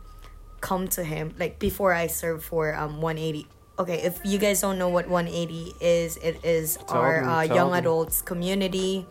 come 0.60 0.88
to 0.88 1.04
him 1.04 1.34
like 1.38 1.58
before 1.58 1.92
I 1.94 2.06
serve 2.08 2.44
for 2.44 2.74
um 2.74 3.00
180. 3.00 3.46
Okay, 3.78 4.02
if 4.02 4.20
you 4.24 4.36
guys 4.38 4.60
don't 4.60 4.76
know 4.78 4.88
what 4.90 5.08
180 5.08 5.72
is, 5.80 6.18
it 6.18 6.44
is 6.44 6.76
Tell 6.86 7.00
our 7.00 7.20
them, 7.20 7.28
uh, 7.30 7.42
young 7.42 7.70
them. 7.70 7.78
adults 7.80 8.20
community. 8.20 9.06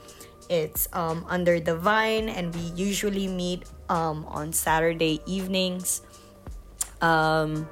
It's 0.49 0.87
um 0.93 1.25
under 1.29 1.59
the 1.59 1.75
vine 1.77 2.27
and 2.29 2.53
we 2.53 2.61
usually 2.75 3.27
meet 3.27 3.63
um 3.89 4.25
on 4.29 4.53
Saturday 4.53 5.21
evenings. 5.25 6.01
Um 7.01 7.67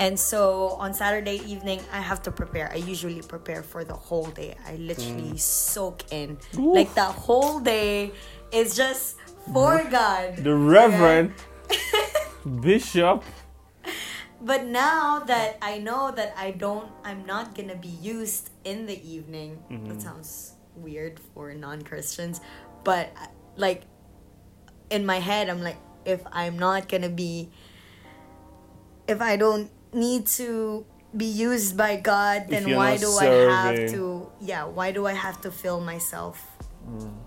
and 0.00 0.18
so 0.18 0.80
on 0.80 0.94
Saturday 0.94 1.42
evening, 1.46 1.78
I 1.92 2.00
have 2.00 2.22
to 2.22 2.32
prepare. 2.32 2.72
I 2.72 2.76
usually 2.76 3.20
prepare 3.20 3.62
for 3.62 3.84
the 3.84 3.92
whole 3.94 4.24
day. 4.32 4.56
I 4.66 4.76
literally 4.76 5.36
mm. 5.36 5.38
soak 5.38 6.10
in. 6.10 6.38
Like 6.54 6.94
that 6.94 7.12
whole 7.12 7.60
day 7.60 8.12
is 8.50 8.74
just 8.74 9.16
for 9.52 9.84
God. 9.90 10.38
The 10.38 10.54
Reverend 10.54 11.34
Bishop. 12.62 13.22
But 14.40 14.64
now 14.64 15.18
that 15.18 15.58
I 15.60 15.76
know 15.76 16.10
that 16.16 16.32
I 16.34 16.52
don't, 16.52 16.90
I'm 17.04 17.26
not 17.26 17.54
gonna 17.54 17.76
be 17.76 17.92
used 18.00 18.48
in 18.64 18.86
the 18.86 18.96
evening. 19.06 19.62
Mm-hmm. 19.70 19.88
That 19.88 20.00
sounds 20.00 20.54
weird 20.76 21.20
for 21.34 21.52
non 21.52 21.82
Christians. 21.82 22.40
But 22.84 23.12
like 23.56 23.82
in 24.88 25.04
my 25.04 25.20
head, 25.20 25.50
I'm 25.50 25.60
like, 25.60 25.76
if 26.06 26.22
I'm 26.32 26.58
not 26.58 26.88
gonna 26.88 27.10
be, 27.10 27.50
if 29.06 29.20
I 29.20 29.36
don't 29.36 29.70
need 29.92 30.26
to 30.38 30.84
be 31.16 31.26
used 31.26 31.76
by 31.76 31.96
God, 31.96 32.46
then 32.48 32.74
why 32.76 32.96
do 32.96 33.10
I 33.18 33.24
have 33.24 33.90
to? 33.90 34.30
Yeah, 34.40 34.64
why 34.64 34.92
do 34.92 35.06
I 35.06 35.12
have 35.12 35.40
to 35.42 35.50
fill 35.50 35.80
myself 35.80 36.44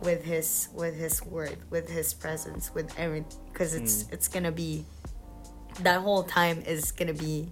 with 0.01 0.23
His 0.23 0.69
with 0.73 0.95
His 0.95 1.23
word, 1.25 1.57
with 1.69 1.89
His 1.89 2.13
presence, 2.13 2.73
with 2.73 2.97
everything? 2.97 3.27
Because 3.51 3.75
it's 3.75 4.07
it's 4.11 4.27
gonna 4.27 4.51
be 4.51 4.85
that 5.81 6.01
whole 6.01 6.23
time 6.23 6.61
is 6.65 6.91
gonna 6.91 7.13
be 7.13 7.51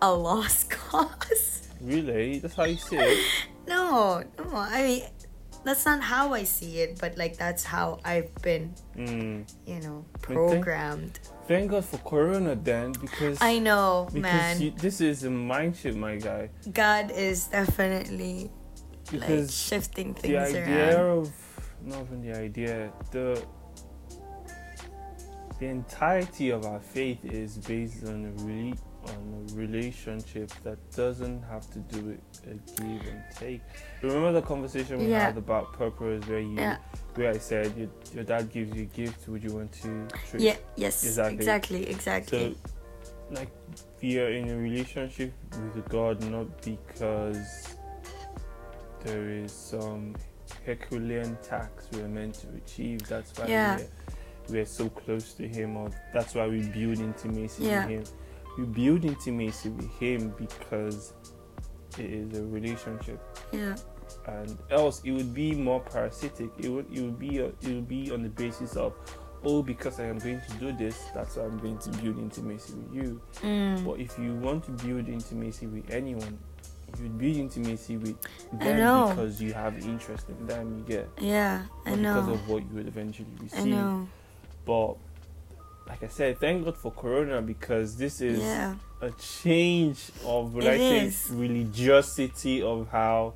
a 0.00 0.12
lost 0.12 0.70
cause. 0.76 1.68
Really? 1.80 2.38
That's 2.38 2.54
how 2.54 2.64
you 2.64 2.76
see 2.76 2.96
it? 2.96 3.18
no, 3.66 4.22
no, 4.38 4.44
I 4.56 4.82
mean 4.82 5.02
that's 5.64 5.86
not 5.86 6.02
how 6.02 6.34
I 6.34 6.42
see 6.42 6.80
it, 6.80 6.98
but 7.00 7.16
like 7.16 7.36
that's 7.36 7.64
how 7.64 8.00
I've 8.04 8.34
been, 8.42 8.74
Mm. 8.96 9.48
you 9.64 9.80
know, 9.80 10.04
programmed. 10.20 11.20
Thank 11.52 11.70
God 11.70 11.84
for 11.84 11.98
Corona 11.98 12.54
then, 12.54 12.92
because 12.92 13.36
I 13.42 13.58
know, 13.58 14.08
because 14.10 14.22
man. 14.22 14.60
you, 14.62 14.70
this 14.70 15.02
is 15.02 15.24
a 15.24 15.30
mind 15.30 15.76
shift, 15.76 15.98
my 15.98 16.16
guy. 16.16 16.48
God 16.72 17.10
is 17.10 17.48
definitely 17.48 18.50
like 19.12 19.20
Because 19.20 19.54
shifting 19.54 20.14
the 20.14 20.20
things 20.20 20.54
idea 20.54 20.96
around. 21.04 21.18
of 21.18 21.32
not 21.84 22.00
even 22.04 22.22
the 22.22 22.38
idea, 22.38 22.90
the 23.10 23.44
the 25.58 25.66
entirety 25.66 26.48
of 26.50 26.64
our 26.64 26.80
faith 26.80 27.22
is 27.22 27.58
based 27.58 28.04
on 28.06 28.24
a 28.24 28.42
really 28.44 28.74
on 29.08 29.46
a 29.50 29.54
relationship 29.54 30.50
that 30.62 30.78
doesn't 30.92 31.42
have 31.42 31.68
to 31.72 31.78
do 31.80 32.00
with 32.02 32.20
a 32.46 32.54
give 32.80 33.06
and 33.08 33.22
take. 33.36 33.60
Remember 34.02 34.32
the 34.32 34.42
conversation 34.42 34.98
we 34.98 35.06
Yeah. 35.06 35.26
had 35.26 35.36
about 35.36 35.72
purpose, 35.72 36.24
where 36.28 36.38
you, 36.40 36.54
Yeah. 36.56 36.76
where 37.14 37.30
I 37.32 37.38
said 37.38 37.76
your, 37.76 37.88
your 38.14 38.24
dad 38.24 38.50
gives 38.52 38.74
you 38.76 38.82
a 38.82 38.86
gift, 38.86 39.28
would 39.28 39.42
you 39.42 39.54
want 39.54 39.72
to? 39.82 40.06
Treat? 40.30 40.42
Yeah, 40.42 40.56
yes, 40.76 41.04
Exactly. 41.04 41.36
exactly, 41.36 41.88
exactly. 41.90 42.56
So, 42.62 43.34
like, 43.34 43.50
we 44.00 44.18
are 44.20 44.28
in 44.30 44.50
a 44.50 44.56
relationship 44.56 45.32
with 45.74 45.88
God 45.88 46.22
not 46.30 46.62
because 46.62 47.76
there 49.04 49.28
is 49.30 49.52
some 49.52 50.14
Herculean 50.64 51.36
task 51.42 51.88
we're 51.92 52.06
meant 52.08 52.34
to 52.36 52.46
achieve. 52.56 53.02
That's 53.08 53.36
why 53.38 53.46
Yeah. 53.46 53.76
we're, 53.78 53.88
we're 54.48 54.66
so 54.66 54.88
close 54.88 55.32
to 55.34 55.48
Him, 55.48 55.76
or 55.76 55.90
that's 56.12 56.34
why 56.34 56.46
we 56.46 56.62
build 56.68 56.98
intimacy 57.00 57.64
Yeah. 57.64 57.86
with 57.86 58.08
Him. 58.08 58.16
We 58.58 58.64
build 58.64 59.04
intimacy 59.04 59.70
with 59.70 59.90
Him 59.98 60.34
because 60.38 61.14
it 61.98 62.10
is 62.10 62.38
a 62.38 62.44
relationship 62.44 63.20
yeah, 63.52 63.76
and 64.26 64.56
else 64.70 65.02
it 65.04 65.12
would 65.12 65.34
be 65.34 65.54
more 65.54 65.80
parasitic. 65.80 66.50
It 66.58 66.68
would 66.70 66.86
it 66.92 67.02
would 67.02 67.18
be 67.18 67.38
it 67.38 67.54
would 67.64 67.88
be 67.88 68.10
on 68.10 68.22
the 68.22 68.28
basis 68.30 68.76
of 68.76 68.94
oh 69.44 69.62
because 69.62 69.98
I 70.00 70.04
am 70.04 70.18
going 70.18 70.40
to 70.40 70.54
do 70.58 70.72
this, 70.72 70.98
that's 71.14 71.36
why 71.36 71.44
I'm 71.44 71.58
going 71.58 71.78
to 71.78 71.90
build 71.90 72.18
intimacy 72.18 72.74
with 72.74 72.94
you. 72.94 73.20
mm, 73.42 73.84
But 73.84 74.00
if 74.00 74.18
you 74.18 74.34
want 74.36 74.64
to 74.64 74.70
build 74.70 75.08
intimacy 75.08 75.66
with 75.66 75.90
anyone, 75.90 76.38
you 77.02 77.08
build 77.08 77.36
intimacy 77.36 77.96
with 77.96 78.16
them 78.52 79.08
because 79.08 79.42
you 79.42 79.52
have 79.52 79.76
interest 79.84 80.28
in 80.28 80.46
them. 80.46 80.76
You 80.78 80.84
get 80.84 81.08
yeah. 81.18 81.62
I 81.86 81.94
not 81.94 82.26
because 82.26 82.28
of 82.40 82.48
what 82.48 82.62
you 82.62 82.68
would 82.74 82.86
eventually 82.88 83.28
receive. 83.40 83.74
I 83.74 83.76
know. 83.76 84.08
But 84.64 84.96
like 85.88 86.02
I 86.02 86.08
said, 86.08 86.38
thank 86.38 86.64
God 86.64 86.76
for 86.76 86.92
Corona 86.92 87.42
because 87.42 87.96
this 87.96 88.20
is 88.20 88.40
Yeah, 88.40 88.74
a 89.00 89.10
change 89.12 90.10
of 90.24 90.54
would 90.54 90.64
It 90.64 90.80
I 90.80 91.10
say 91.10 91.34
religiosity 91.34 92.62
of 92.62 92.88
how 92.90 93.34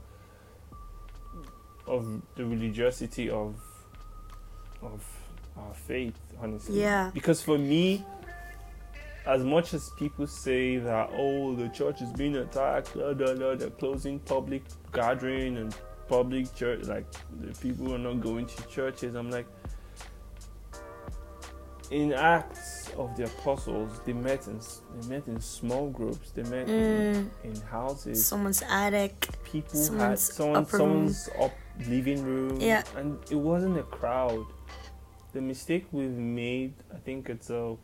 of 1.86 2.20
the 2.34 2.44
religiosity 2.44 3.30
of 3.30 3.54
of 4.82 5.04
our 5.56 5.74
faith 5.74 6.14
honestly. 6.42 6.80
Yeah. 6.80 7.10
because 7.14 7.40
for 7.42 7.58
me 7.58 8.04
as 9.26 9.42
much 9.42 9.74
as 9.74 9.90
people 9.98 10.26
say 10.26 10.76
that 10.78 11.10
oh 11.14 11.54
the 11.54 11.68
church 11.68 12.02
is 12.02 12.12
being 12.12 12.36
attacked 12.36 12.92
blah, 12.92 13.12
blah, 13.14 13.34
blah, 13.34 13.54
they're 13.54 13.70
closing 13.70 14.18
public 14.20 14.62
gathering 14.92 15.56
and 15.56 15.74
public 16.08 16.52
church 16.54 16.82
like 16.84 17.06
the 17.40 17.52
people 17.60 17.92
are 17.94 17.98
not 17.98 18.20
going 18.20 18.46
to 18.46 18.62
churches 18.68 19.14
i'm 19.14 19.30
like 19.30 19.46
in 21.90 22.12
acts 22.12 22.90
of 22.96 23.16
the 23.16 23.24
apostles 23.24 24.00
they 24.04 24.12
met 24.12 24.46
in 24.48 24.58
they 25.00 25.08
met 25.08 25.26
in 25.28 25.40
small 25.40 25.88
groups 25.90 26.30
they 26.32 26.42
met 26.44 26.68
in, 26.68 27.30
Mm. 27.44 27.44
in 27.44 27.60
houses 27.62 28.24
someone's 28.26 28.62
attic. 28.68 29.28
people 29.44 29.78
had 29.78 29.86
someone's 30.18 30.20
someone 30.32 30.56
upper 30.62 30.78
room. 30.78 31.14
up 31.40 31.52
living 31.88 32.22
room 32.24 32.60
Yeah. 32.60 32.82
and 32.96 33.18
it 33.30 33.36
wasn't 33.36 33.78
a 33.78 33.82
crowd 33.84 34.44
the 35.32 35.40
mistake 35.40 35.86
we've 35.92 36.10
made 36.10 36.74
i 36.94 36.98
think 36.98 37.28
it's 37.28 37.50
a 37.50 37.76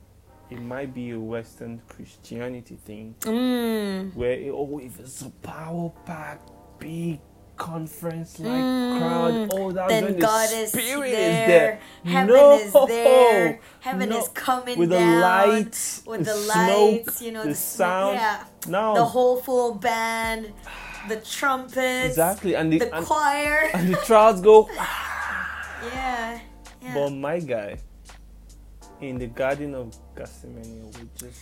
it 0.50 0.60
might 0.60 0.92
be 0.94 1.10
a 1.10 1.20
western 1.20 1.80
christianity 1.88 2.76
thing 2.84 3.14
Mm. 3.20 4.14
where 4.16 4.32
it, 4.32 4.50
oh 4.50 4.78
if 4.82 4.98
it's 5.00 5.22
a 5.22 5.30
power 5.42 5.90
packed 6.06 6.50
big 6.78 7.20
conference 7.56 8.38
like 8.40 8.48
Mm. 8.50 8.98
crowd 8.98 9.48
oh 9.52 9.70
that's 9.72 9.88
then 9.92 10.04
when 10.04 10.18
God 10.18 10.48
the 10.50 10.56
is 10.56 10.70
spirit 10.72 11.10
there. 11.12 11.30
is 11.30 11.46
there 11.46 11.80
Heaven 12.04 12.34
No! 12.34 12.58
is 12.58 12.72
there. 12.88 13.60
Heaven 13.80 14.08
No. 14.08 14.18
is 14.18 14.28
coming 14.28 14.78
with 14.78 14.88
the 14.90 14.98
lights 15.00 16.02
with 16.06 16.20
the, 16.24 16.32
the 16.32 16.34
smoke 16.34 17.06
lights. 17.06 17.22
You 17.22 17.32
know 17.32 17.42
the, 17.42 17.48
the, 17.50 17.54
sound 17.54 18.14
Yeah, 18.16 18.44
no 18.68 18.94
the 18.94 19.04
whole 19.04 19.36
full 19.36 19.74
band, 19.74 20.52
the 21.08 21.16
trumpets, 21.16 22.08
exactly 22.08 22.54
and 22.56 22.72
the, 22.72 22.78
the 22.78 22.94
and, 22.96 23.06
choir. 23.06 23.70
and 23.74 23.88
the 23.92 23.96
crowds 23.96 24.40
go 24.40 24.68
yeah, 25.92 26.40
yeah. 26.82 26.94
But 26.94 27.10
my 27.10 27.38
guy, 27.38 27.78
in 29.00 29.18
the 29.18 29.26
Garden 29.26 29.74
of 29.74 29.94
Gethsemane, 30.16 30.86
with 30.86 31.14
just 31.16 31.40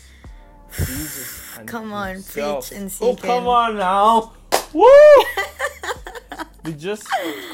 Jesus 0.76 1.58
Come 1.66 1.92
on, 1.92 2.14
himself. 2.14 2.68
preach 2.68 2.78
and 2.78 2.92
Oh, 3.00 3.16
come 3.16 3.46
on 3.48 3.76
now. 3.76 4.32
Woo! 4.72 4.86
The 6.64 6.72
just 6.72 7.06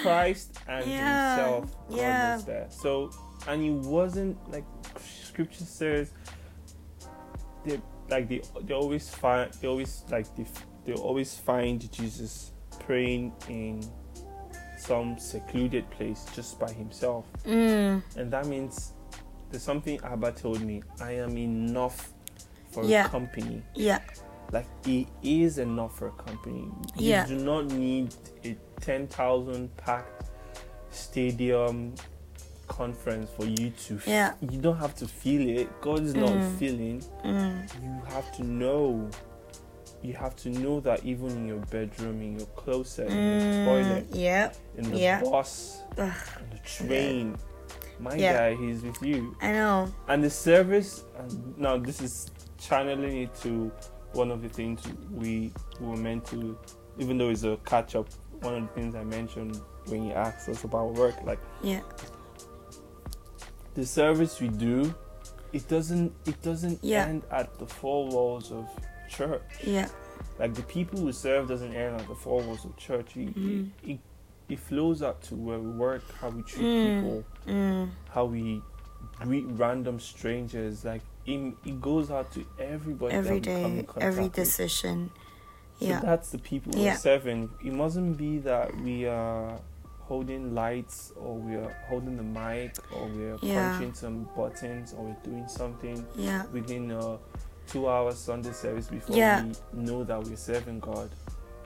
Christ 0.02 0.58
and 0.68 0.90
Yeah, 0.90 1.34
himself 1.36 1.76
yeah. 1.90 2.34
was 2.34 2.44
there. 2.44 2.66
So, 2.70 3.10
and 3.46 3.62
he 3.62 3.70
wasn't 3.70 4.36
like 4.50 4.64
Scripture 4.98 5.64
says. 5.64 6.10
They 7.64 7.80
like 8.08 8.28
they 8.28 8.40
they 8.62 8.74
always 8.74 9.08
find 9.10 9.52
they 9.54 9.68
always 9.68 10.04
like 10.10 10.34
they 10.36 10.46
they 10.84 10.92
always 10.92 11.34
find 11.36 11.90
Jesus 11.92 12.52
praying 12.80 13.32
in 13.48 13.82
some 14.78 15.18
secluded 15.18 15.90
place 15.90 16.24
just 16.34 16.60
by 16.60 16.70
himself 16.70 17.24
Mm, 17.44 18.02
and 18.16 18.30
that 18.30 18.46
means 18.46 18.92
there's 19.50 19.62
something 19.64 19.98
Abba 20.04 20.32
told 20.32 20.60
me. 20.60 20.82
I 21.00 21.12
am 21.12 21.36
enough 21.38 22.12
for 22.70 22.84
Yeah. 22.84 23.08
company. 23.08 23.62
yeah, 23.74 24.00
Like 24.52 24.66
it 24.86 25.06
is 25.22 25.58
enough 25.58 25.98
for 25.98 26.08
a 26.08 26.12
company. 26.12 26.68
Yeah. 26.96 27.26
You 27.26 27.36
do 27.38 27.44
not 27.44 27.66
need 27.72 28.14
a 28.44 28.56
ten 28.80 29.06
thousand 29.08 29.76
packed 29.76 30.30
stadium 30.90 31.94
conference 32.68 33.30
for 33.36 33.44
you 33.46 33.70
to. 33.70 33.96
f- 33.96 34.06
Yeah. 34.08 34.32
You 34.40 34.60
don't 34.60 34.76
have 34.78 34.94
to 34.96 35.06
feel 35.08 35.48
it. 35.58 35.80
God 35.80 36.02
is 36.02 36.14
not 36.14 36.30
Mm. 36.32 36.58
feeling. 36.58 37.02
mm, 37.24 37.82
You 37.82 38.02
have 38.14 38.30
to 38.36 38.44
know 38.44 39.08
you 40.02 40.12
have 40.14 40.36
to 40.36 40.50
know 40.50 40.78
that 40.80 41.04
even 41.04 41.30
in 41.30 41.46
your 41.48 41.58
bedroom, 41.70 42.20
in 42.22 42.38
your 42.38 42.46
closet, 42.54 43.08
in 43.08 43.16
Mm, 43.16 43.40
the 43.40 43.64
toilet, 43.64 44.06
yeah, 44.12 44.52
in 44.76 44.90
the 44.92 44.98
yeah. 44.98 45.20
bus, 45.20 45.82
Ugh. 45.98 46.12
on 46.36 46.50
the 46.52 46.58
train, 46.58 47.36
my 47.98 48.14
Yeah. 48.14 48.32
guy, 48.50 48.54
he's 48.56 48.82
with 48.82 49.02
you. 49.02 49.34
I 49.40 49.52
know. 49.52 49.88
And 50.06 50.22
the 50.22 50.30
service, 50.30 51.02
and 51.18 51.58
now 51.58 51.76
this 51.78 52.00
is 52.00 52.30
channeling 52.58 53.22
it 53.22 53.34
to 53.42 53.72
one 54.12 54.30
of 54.30 54.42
the 54.42 54.48
things 54.48 54.80
we 55.10 55.52
were 55.80 55.96
meant 55.96 56.24
to, 56.26 56.58
even 56.98 57.18
though 57.18 57.28
it's 57.30 57.42
a 57.44 57.58
catch 57.66 57.94
up, 57.94 58.08
one 58.40 58.54
of 58.54 58.62
the 58.62 58.68
things 58.74 58.94
I 58.94 59.04
mentioned 59.04 59.60
when 59.86 60.04
you 60.04 60.12
asked 60.12 60.48
us 60.48 60.64
about 60.64 60.94
work, 60.94 61.14
like 61.24 61.38
Yeah, 61.62 61.80
the 63.74 63.84
service 63.84 64.40
we 64.40 64.48
do, 64.48 64.94
it 65.52 65.68
doesn't 65.68 66.12
it 66.26 66.40
doesn't 66.42 66.78
Yeah. 66.82 67.06
end 67.06 67.22
at 67.30 67.58
the 67.58 67.66
four 67.66 68.06
walls 68.08 68.50
of 68.52 68.68
church. 69.08 69.42
yeah, 69.64 69.88
Like 70.38 70.54
the 70.54 70.62
people 70.62 71.00
we 71.02 71.12
serve 71.12 71.48
doesn't 71.48 71.74
end 71.74 72.00
at 72.00 72.08
the 72.08 72.14
four 72.14 72.40
walls 72.42 72.64
of 72.64 72.76
church. 72.76 73.16
It, 73.16 73.36
it, 73.36 73.66
it, 73.84 73.98
it 74.48 74.58
flows 74.58 75.02
out 75.02 75.22
to 75.22 75.34
where 75.34 75.58
we 75.58 75.70
work, 75.70 76.02
how 76.20 76.30
we 76.30 76.42
treat 76.42 76.66
Mm. 76.66 76.82
people, 76.82 77.24
mm, 77.46 77.88
how 78.10 78.24
we 78.26 78.62
greet 79.20 79.44
random 79.50 80.00
strangers. 80.00 80.84
Like 80.84 81.02
it, 81.26 81.54
it 81.64 81.80
goes 81.80 82.10
out 82.10 82.30
to 82.32 82.44
everybody. 82.58 83.14
every 83.14 83.40
that 83.40 83.48
we 83.56 83.62
come 83.62 83.78
in 83.78 83.84
contact 83.86 84.04
every 84.04 84.24
with. 84.24 84.32
decision. 84.34 85.10
So 85.80 85.86
that's 86.02 86.30
the 86.30 86.38
people 86.38 86.72
we're 86.74 86.94
serving. 86.96 87.50
It 87.62 87.72
mustn't 87.72 88.16
be 88.16 88.38
that 88.38 88.74
we 88.80 89.06
are 89.06 89.58
holding 90.00 90.54
lights 90.54 91.12
or 91.16 91.34
we 91.36 91.56
are 91.56 91.76
holding 91.88 92.16
the 92.16 92.22
mic 92.22 92.76
or 92.92 93.06
we 93.08 93.24
are 93.24 93.38
Yeah. 93.42 93.72
punching 93.72 93.92
some 93.94 94.28
buttons 94.36 94.94
or 94.96 95.04
we're 95.04 95.16
doing 95.30 95.46
something 95.48 96.06
yeah, 96.14 96.44
within 96.52 96.92
a 96.92 97.18
two 97.66 97.88
hour 97.88 98.12
Sunday 98.12 98.52
service 98.52 98.86
before 98.86 99.16
Yeah. 99.16 99.44
we 99.44 99.52
know 99.82 100.04
that 100.04 100.22
we're 100.22 100.36
serving 100.36 100.78
God. 100.80 101.10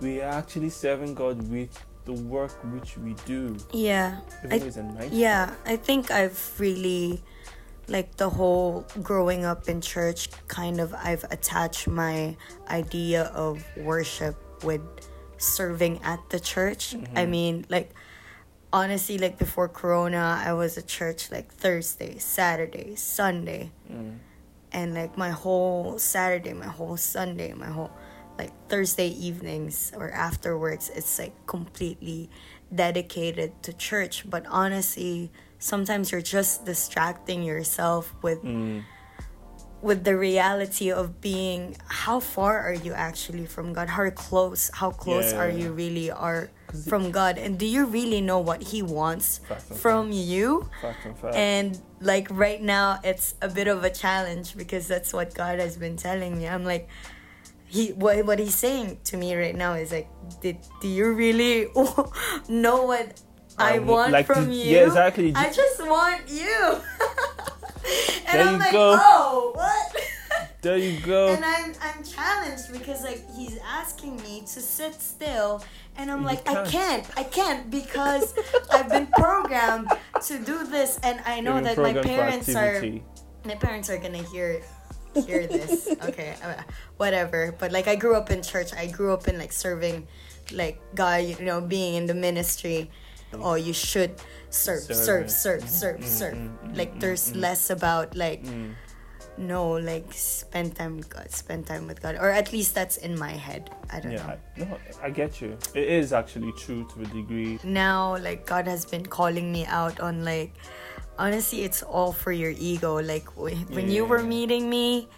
We 0.00 0.22
are 0.22 0.32
actually 0.32 0.70
serving 0.70 1.14
God 1.14 1.48
with 1.50 1.68
the 2.06 2.14
work 2.14 2.50
which 2.72 2.96
we 2.98 3.14
do. 3.26 3.56
yeah. 3.72 4.20
Even 4.42 4.52
I- 4.52 4.58
though 4.58 4.66
it's 4.66 4.76
a 4.78 4.82
nice 4.82 5.12
Yeah, 5.12 5.54
I 5.66 5.76
think 5.76 6.10
I've 6.10 6.54
really 6.58 7.22
like 7.90 8.16
the 8.16 8.30
whole 8.30 8.86
growing 9.02 9.44
up 9.44 9.68
in 9.68 9.80
church 9.80 10.30
kind 10.48 10.80
of 10.80 10.94
I've 10.94 11.24
attached 11.24 11.88
my 11.88 12.36
idea 12.68 13.24
of 13.34 13.64
worship 13.76 14.36
with 14.64 14.80
serving 15.38 16.00
at 16.02 16.20
the 16.30 16.38
church. 16.40 16.94
I 17.16 17.26
mean, 17.26 17.66
like 17.68 17.90
honestly 18.72 19.18
like 19.18 19.38
before 19.38 19.68
corona, 19.68 20.40
I 20.44 20.52
was 20.52 20.78
at 20.78 20.86
church 20.86 21.30
like 21.30 21.52
Thursday, 21.52 22.18
Saturday, 22.18 22.94
Sunday, 22.94 23.72
Mm. 23.90 24.18
and 24.72 24.94
like 24.94 25.18
my 25.18 25.30
whole 25.30 25.98
Saturday, 25.98 26.52
my 26.52 26.68
whole 26.68 26.96
Sunday, 26.96 27.52
my 27.52 27.66
whole 27.66 27.90
like 28.38 28.52
Thursday 28.68 29.08
evenings 29.08 29.92
or 29.96 30.10
afterwards, 30.12 30.90
it's 30.94 31.18
like 31.18 31.34
completely 31.46 32.30
dedicated 32.72 33.50
to 33.64 33.72
church. 33.72 34.24
But 34.30 34.46
honestly, 34.48 35.30
sometimes 35.60 36.10
you're 36.10 36.20
just 36.38 36.64
distracting 36.64 37.44
yourself 37.44 38.12
with 38.22 38.42
Mm. 38.42 38.82
with 39.82 40.04
the 40.04 40.14
reality 40.14 40.92
of 40.92 41.22
being 41.22 41.74
how 41.88 42.20
far 42.20 42.58
are 42.60 42.74
you 42.74 42.92
actually 42.92 43.46
from 43.46 43.72
God? 43.72 43.88
How 43.88 44.10
close 44.10 44.70
how 44.74 44.90
close 44.90 45.32
Yeah. 45.32 45.40
are 45.40 45.48
you 45.48 45.72
really 45.72 46.10
are 46.10 46.50
from 46.88 47.10
God? 47.10 47.38
And 47.38 47.56
do 47.58 47.64
you 47.64 47.86
really 47.86 48.20
know 48.20 48.40
what 48.40 48.60
he 48.62 48.82
wants 48.82 49.40
Fact 49.48 49.70
and 49.70 49.78
from 49.80 50.12
you? 50.12 50.68
Fact 50.82 51.00
and 51.06 51.16
fact. 51.18 51.34
And 51.34 51.78
like 52.00 52.28
right 52.30 52.60
now, 52.60 53.00
it's 53.02 53.34
a 53.40 53.48
bit 53.48 53.68
of 53.68 53.82
a 53.84 53.88
challenge 53.90 54.54
because 54.56 54.84
that's 54.86 55.12
what 55.16 55.32
God 55.32 55.58
has 55.60 55.76
been 55.78 55.96
telling 55.96 56.36
me. 56.36 56.44
I'm 56.46 56.64
like, 56.64 56.84
he 57.64 57.92
what 57.96 58.20
what 58.28 58.38
he's 58.38 58.56
saying 58.56 58.98
to 59.04 59.16
me 59.16 59.34
right 59.34 59.56
now 59.56 59.72
is 59.80 59.92
like, 59.92 60.08
did 60.42 60.58
do 60.82 60.88
you 60.88 61.12
really 61.12 61.68
know 62.48 62.84
what 62.84 63.06
I 63.60 63.78
Um, 63.78 63.86
want 63.86 64.12
like, 64.12 64.26
from 64.26 64.46
did- 64.46 64.54
you? 64.56 64.76
yeah, 64.76 64.86
exactly. 64.86 65.32
I 65.34 65.52
just 65.52 65.78
want 65.86 66.22
you. 66.28 66.80
and 68.26 68.34
There 68.38 68.42
I'm 68.46 68.52
you 68.54 68.58
like, 68.58 68.72
go. 68.72 68.96
oh, 69.00 69.52
what? 69.54 69.96
there 70.62 70.76
you 70.78 71.00
go. 71.00 71.28
and 71.32 71.44
I'm 71.44 71.72
I'm 71.80 72.04
challenged 72.04 72.72
because 72.72 73.02
like 73.02 73.22
he's 73.36 73.58
asking 73.64 74.16
me 74.22 74.40
to 74.52 74.60
sit 74.60 74.94
still 75.00 75.64
and 75.96 76.10
I'm 76.10 76.20
You 76.20 76.26
like 76.26 76.46
I 76.48 76.54
can't. 76.54 76.68
can't 76.68 77.04
I 77.16 77.24
can't 77.24 77.70
because 77.70 78.34
I've 78.72 78.88
been 78.90 79.06
programmed 79.08 79.88
to 80.28 80.38
do 80.38 80.66
this 80.66 81.00
and 81.02 81.20
I 81.24 81.40
know 81.40 81.60
that 81.60 81.76
my 81.78 81.94
parents 81.94 82.54
are 82.54 82.76
my 83.44 83.54
parents 83.56 83.88
are 83.88 83.96
gonna 83.96 84.22
hear 84.22 84.60
hear 85.26 85.46
this 85.48 85.88
okay 86.04 86.36
uh, 86.44 86.54
whatever 86.98 87.56
but 87.58 87.72
like 87.72 87.88
I 87.88 87.96
grew 87.96 88.14
up 88.14 88.30
in 88.30 88.42
church 88.42 88.70
I 88.76 88.86
grew 88.86 89.12
up 89.16 89.26
in 89.28 89.38
like 89.38 89.52
serving 89.52 90.06
like 90.52 90.78
God 90.94 91.24
you 91.24 91.40
know 91.40 91.60
being 91.60 91.94
in 91.96 92.04
the 92.06 92.14
ministry 92.14 92.90
oh 93.38 93.54
you 93.54 93.72
should 93.72 94.10
serve 94.50 94.82
serve 94.82 95.30
serve 95.30 95.62
serve 95.68 96.04
serve 96.04 96.34
mm, 96.36 96.76
like 96.76 96.94
mm, 96.94 97.00
there's 97.00 97.32
mm. 97.32 97.40
less 97.40 97.70
about 97.70 98.16
like 98.16 98.42
Mm. 98.44 98.74
no 99.38 99.78
like 99.78 100.12
spend 100.12 100.74
time 100.76 100.96
with 100.98 101.08
god 101.08 101.30
spend 101.30 101.66
time 101.66 101.86
with 101.86 102.02
god 102.02 102.16
or 102.16 102.28
at 102.28 102.52
least 102.52 102.74
that's 102.74 102.96
in 102.98 103.16
my 103.18 103.30
head 103.32 103.70
i 103.90 104.00
don't 104.00 104.12
Yeah, 104.12 104.26
know 104.26 104.34
I, 104.34 104.60
no, 104.60 104.78
I 105.02 105.08
get 105.10 105.40
you. 105.40 105.56
It 105.74 105.88
is 105.88 106.12
actually 106.12 106.52
true 106.58 106.84
to 106.92 107.02
a 107.02 107.06
degree. 107.06 107.58
now 107.64 108.16
like 108.18 108.44
god 108.44 108.66
has 108.66 108.84
been 108.84 109.06
calling 109.06 109.52
me 109.52 109.64
out 109.66 110.00
on 110.00 110.24
like 110.24 110.52
honestly 111.18 111.62
it's 111.62 111.82
all 111.82 112.12
for 112.12 112.32
your 112.32 112.52
ego 112.58 113.00
like 113.00 113.26
wh- 113.38 113.54
when 113.70 113.88
you 113.90 114.04
were 114.04 114.22
meeting 114.22 114.68
me 114.68 115.08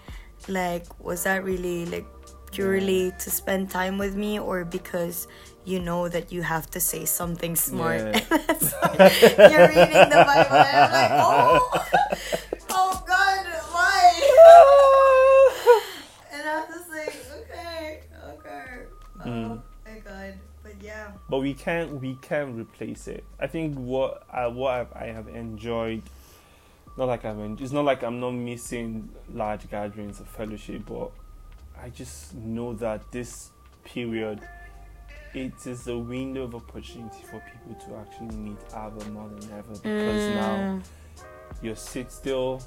like 0.48 0.84
was 1.02 1.24
that 1.24 1.42
really 1.44 1.86
like 1.86 2.06
purely 2.52 3.12
to 3.18 3.30
spend 3.30 3.70
time 3.70 3.96
with 3.98 4.14
me 4.14 4.38
or 4.38 4.64
because 4.64 5.26
you 5.64 5.78
know 5.80 6.08
that 6.08 6.32
you 6.32 6.42
have 6.42 6.68
to 6.70 6.80
say 6.80 7.04
something 7.04 7.54
smart 7.56 8.00
Yeah. 8.00 8.12
You're 9.50 9.68
reading 9.68 10.08
the 10.10 10.24
bible 10.26 10.56
and 10.56 10.76
i'm 10.76 10.92
like 10.92 11.10
oh 11.14 11.86
oh 12.70 13.04
god 13.06 13.46
why 13.72 14.02
And 16.34 16.48
I 16.48 16.60
was 16.60 16.68
just 16.74 16.90
like, 16.90 17.14
okay, 17.42 18.00
okay. 18.34 18.66
Oh 19.20 19.28
Mm. 19.28 19.62
my 19.86 19.98
god. 20.00 20.34
But 20.62 20.74
yeah. 20.82 21.12
but 21.28 21.38
we 21.40 21.54
can't, 21.54 22.00
we 22.00 22.14
can't 22.22 22.56
replace 22.58 23.06
it. 23.06 23.24
I 23.38 23.46
think 23.46 23.76
what 23.76 24.24
I 24.32 24.46
what 24.48 24.72
I've, 24.74 24.92
I 24.94 25.06
have 25.12 25.28
enjoyed, 25.28 26.02
not 26.96 27.06
like 27.08 27.24
I've 27.24 27.38
en- 27.38 27.58
it's 27.60 27.72
not 27.72 27.84
like 27.84 28.02
I'm 28.02 28.18
not 28.20 28.32
missing 28.32 29.10
large 29.32 29.68
gatherings 29.70 30.20
of 30.20 30.26
fellowship, 30.28 30.82
but 30.86 31.10
I 31.80 31.90
just 31.90 32.34
know 32.34 32.72
that 32.74 33.10
this 33.12 33.50
period, 33.84 34.40
it 35.34 35.66
is 35.66 35.86
a 35.88 35.96
window 35.96 36.42
of 36.44 36.54
opportunity 36.54 37.22
for 37.30 37.42
people 37.52 37.74
to 37.86 37.96
actually 37.96 38.36
meet 38.36 38.58
other 38.74 39.04
more 39.10 39.28
than 39.28 39.50
ever 39.52 39.72
because 39.72 40.28
now 40.34 40.56
Mm. 40.56 40.82
you 41.62 41.74
sit 41.74 42.10
still. 42.12 42.62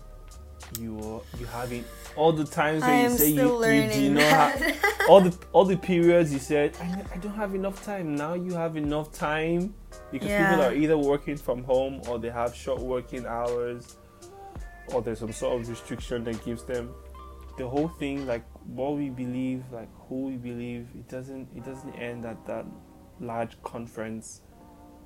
You 0.79 0.97
are, 0.97 1.21
you 1.39 1.45
have 1.47 1.71
it 1.73 1.83
all 2.15 2.31
the 2.31 2.43
times 2.45 2.81
I 2.81 2.87
when 2.87 3.11
you 3.11 3.17
say 3.17 3.29
you, 3.29 3.65
you 3.65 3.89
do 3.93 4.13
not 4.15 4.23
have 4.23 4.77
all 5.09 5.21
the 5.21 5.37
all 5.51 5.63
the 5.65 5.77
periods 5.77 6.33
you 6.33 6.39
said 6.39 6.75
I, 6.81 7.03
I 7.13 7.17
don't 7.17 7.35
have 7.35 7.53
enough 7.53 7.83
time 7.85 8.15
now 8.15 8.33
you 8.33 8.53
have 8.53 8.75
enough 8.75 9.11
time 9.11 9.75
because 10.11 10.27
people 10.29 10.61
are 10.63 10.73
either 10.73 10.97
working 10.97 11.37
from 11.37 11.63
home 11.65 12.01
or 12.07 12.17
they 12.17 12.31
have 12.31 12.55
short 12.55 12.79
working 12.81 13.27
hours 13.27 13.97
or 14.87 15.03
there's 15.03 15.19
some 15.19 15.31
sort 15.33 15.59
of 15.61 15.69
restriction 15.69 16.23
that 16.23 16.43
gives 16.43 16.63
them 16.63 16.89
the 17.57 17.67
whole 17.67 17.87
thing 17.87 18.25
like 18.27 18.43
what 18.65 18.95
we 18.95 19.09
believe 19.09 19.63
like 19.71 19.89
who 20.09 20.23
we 20.27 20.35
believe 20.35 20.87
it 20.95 21.07
doesn't 21.07 21.47
it 21.55 21.63
doesn't 21.63 21.93
end 21.93 22.25
at 22.25 22.45
that 22.45 22.65
large 23.19 23.61
conference 23.63 24.41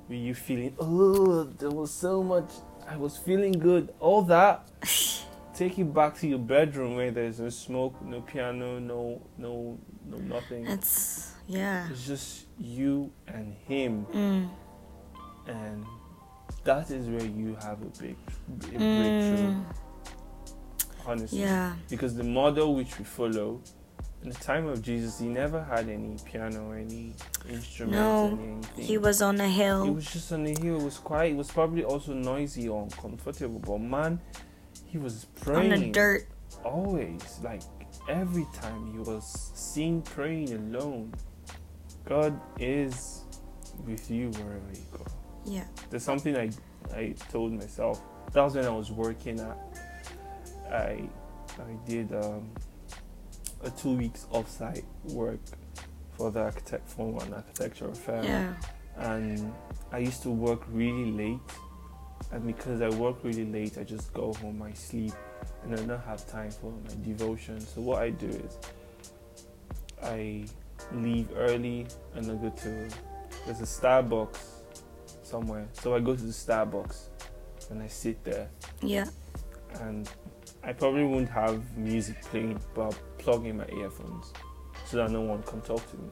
where 0.07 0.17
you 0.17 0.33
feeling 0.33 0.75
oh 0.79 1.43
there 1.43 1.69
was 1.69 1.91
so 1.93 2.23
much 2.23 2.51
i 2.87 2.95
was 2.97 3.17
feeling 3.17 3.51
good 3.51 3.93
all 3.99 4.21
that 4.23 4.67
take 5.53 5.77
you 5.77 5.85
back 5.85 6.17
to 6.17 6.27
your 6.27 6.39
bedroom 6.39 6.95
where 6.95 7.11
there's 7.11 7.39
no 7.39 7.49
smoke 7.49 8.01
no 8.03 8.21
piano 8.21 8.79
no 8.79 9.21
no 9.37 9.77
no 10.07 10.17
nothing 10.17 10.65
it's 10.65 11.33
yeah. 11.47 11.87
it's 11.91 12.05
just 12.07 12.45
you 12.57 13.11
and 13.27 13.53
him 13.67 14.05
Mm. 14.13 14.49
and 15.47 15.85
that 16.63 16.89
is 16.91 17.07
where 17.07 17.25
you 17.25 17.55
have 17.61 17.81
a 17.81 17.91
big 18.01 18.15
a 18.47 18.51
breakthrough 18.69 19.53
Mm. 19.53 19.63
Honestly 21.09 21.39
Yeah. 21.41 21.73
because 21.89 22.15
the 22.15 22.23
model 22.23 22.75
which 22.75 22.97
we 22.99 23.05
follow 23.05 23.61
in 24.23 24.29
the 24.29 24.35
time 24.35 24.65
of 24.67 24.81
jesus 24.81 25.19
he 25.19 25.27
never 25.27 25.63
had 25.63 25.87
any 25.89 26.17
piano 26.25 26.71
any 26.71 27.13
instruments 27.49 27.95
No, 27.97 28.27
anything 28.41 28.83
He 28.83 28.97
was 28.97 29.21
on 29.21 29.39
a 29.39 29.45
it 29.45 29.49
hill. 29.61 29.93
was 29.93 30.05
just 30.11 30.31
on 30.31 30.43
the 30.43 30.55
hill 30.61 30.79
it 30.79 30.83
was 30.83 30.97
quiet 30.97 31.31
it 31.33 31.37
was 31.37 31.49
probably 31.51 31.83
also 31.83 32.13
noisy 32.13 32.67
or 32.67 32.83
uncomfortable 32.83 33.59
but 33.59 33.79
man 33.79 34.19
he 34.85 34.97
was 34.97 35.25
praying 35.41 35.71
On 35.73 35.79
the 35.79 35.91
dirt. 35.91 36.27
always 36.65 37.39
like 37.43 37.61
every 38.09 38.45
time 38.61 38.91
he 38.91 38.99
was 38.99 39.51
seen 39.55 40.01
praying 40.01 40.51
alone 40.53 41.13
god 42.05 42.39
is 42.59 43.21
with 43.85 44.09
you 44.11 44.29
wherever 44.31 44.71
you 44.73 44.85
go 44.91 45.05
Yeah. 45.45 45.65
there's 45.89 46.03
something 46.03 46.35
i 46.35 46.49
i 46.93 47.15
told 47.31 47.53
myself 47.53 48.01
that 48.33 48.41
was 48.43 48.55
when 48.55 48.65
i 48.65 48.69
was 48.69 48.91
working 48.91 49.39
at 49.39 49.57
i 50.71 51.07
i 51.59 51.73
did 51.87 52.13
um 52.13 52.49
a 53.63 53.69
two 53.71 53.93
weeks 53.95 54.25
offsite 54.31 54.85
work 55.05 55.39
for 56.17 56.31
the 56.31 56.39
architect 56.41 56.89
for 56.89 57.11
one 57.11 57.33
architecture 57.33 57.93
firm. 57.93 58.23
Yeah. 58.23 58.53
and 58.97 59.53
I 59.91 59.97
used 59.99 60.21
to 60.23 60.29
work 60.29 60.61
really 60.71 61.11
late. 61.11 61.39
And 62.31 62.45
because 62.45 62.81
I 62.81 62.89
work 62.89 63.17
really 63.23 63.45
late, 63.45 63.77
I 63.77 63.83
just 63.83 64.13
go 64.13 64.33
home, 64.35 64.61
I 64.61 64.73
sleep, 64.73 65.13
and 65.63 65.73
I 65.73 65.77
don't 65.83 65.99
have 66.05 66.25
time 66.29 66.51
for 66.51 66.71
my 66.71 66.93
devotion. 67.03 67.59
So 67.61 67.81
what 67.81 68.01
I 68.01 68.09
do 68.11 68.27
is 68.27 68.57
I 70.03 70.45
leave 70.93 71.29
early 71.35 71.87
and 72.15 72.25
I 72.31 72.35
go 72.35 72.49
to 72.49 72.87
there's 73.45 73.61
a 73.61 73.63
Starbucks 73.63 74.39
somewhere. 75.23 75.67
So 75.73 75.95
I 75.95 75.99
go 75.99 76.15
to 76.15 76.21
the 76.21 76.31
Starbucks 76.33 77.07
and 77.71 77.81
I 77.81 77.87
sit 77.87 78.23
there 78.23 78.49
Yeah. 78.81 79.07
and 79.81 80.09
I 80.69 80.73
probably 80.73 81.03
won't 81.03 81.29
have 81.29 81.75
music 81.75 82.21
playing, 82.21 82.59
but 82.75 82.81
I'll 82.83 82.95
plug 83.17 83.43
in 83.47 83.57
my 83.57 83.65
earphones 83.75 84.31
so 84.85 84.97
that 84.97 85.09
no 85.09 85.21
one 85.21 85.41
can 85.41 85.61
talk 85.61 85.81
to 85.89 85.97
me. 85.97 86.09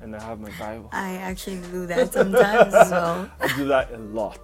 And 0.00 0.16
I 0.16 0.20
have 0.24 0.40
my 0.40 0.50
Bible. 0.58 0.88
I 0.90 1.12
actually 1.18 1.60
do 1.70 1.86
that 1.86 2.12
sometimes 2.12 2.74
as 2.74 2.90
well. 2.90 3.30
I 3.40 3.56
do 3.56 3.68
that 3.68 3.92
a 3.92 3.98
lot. 3.98 4.42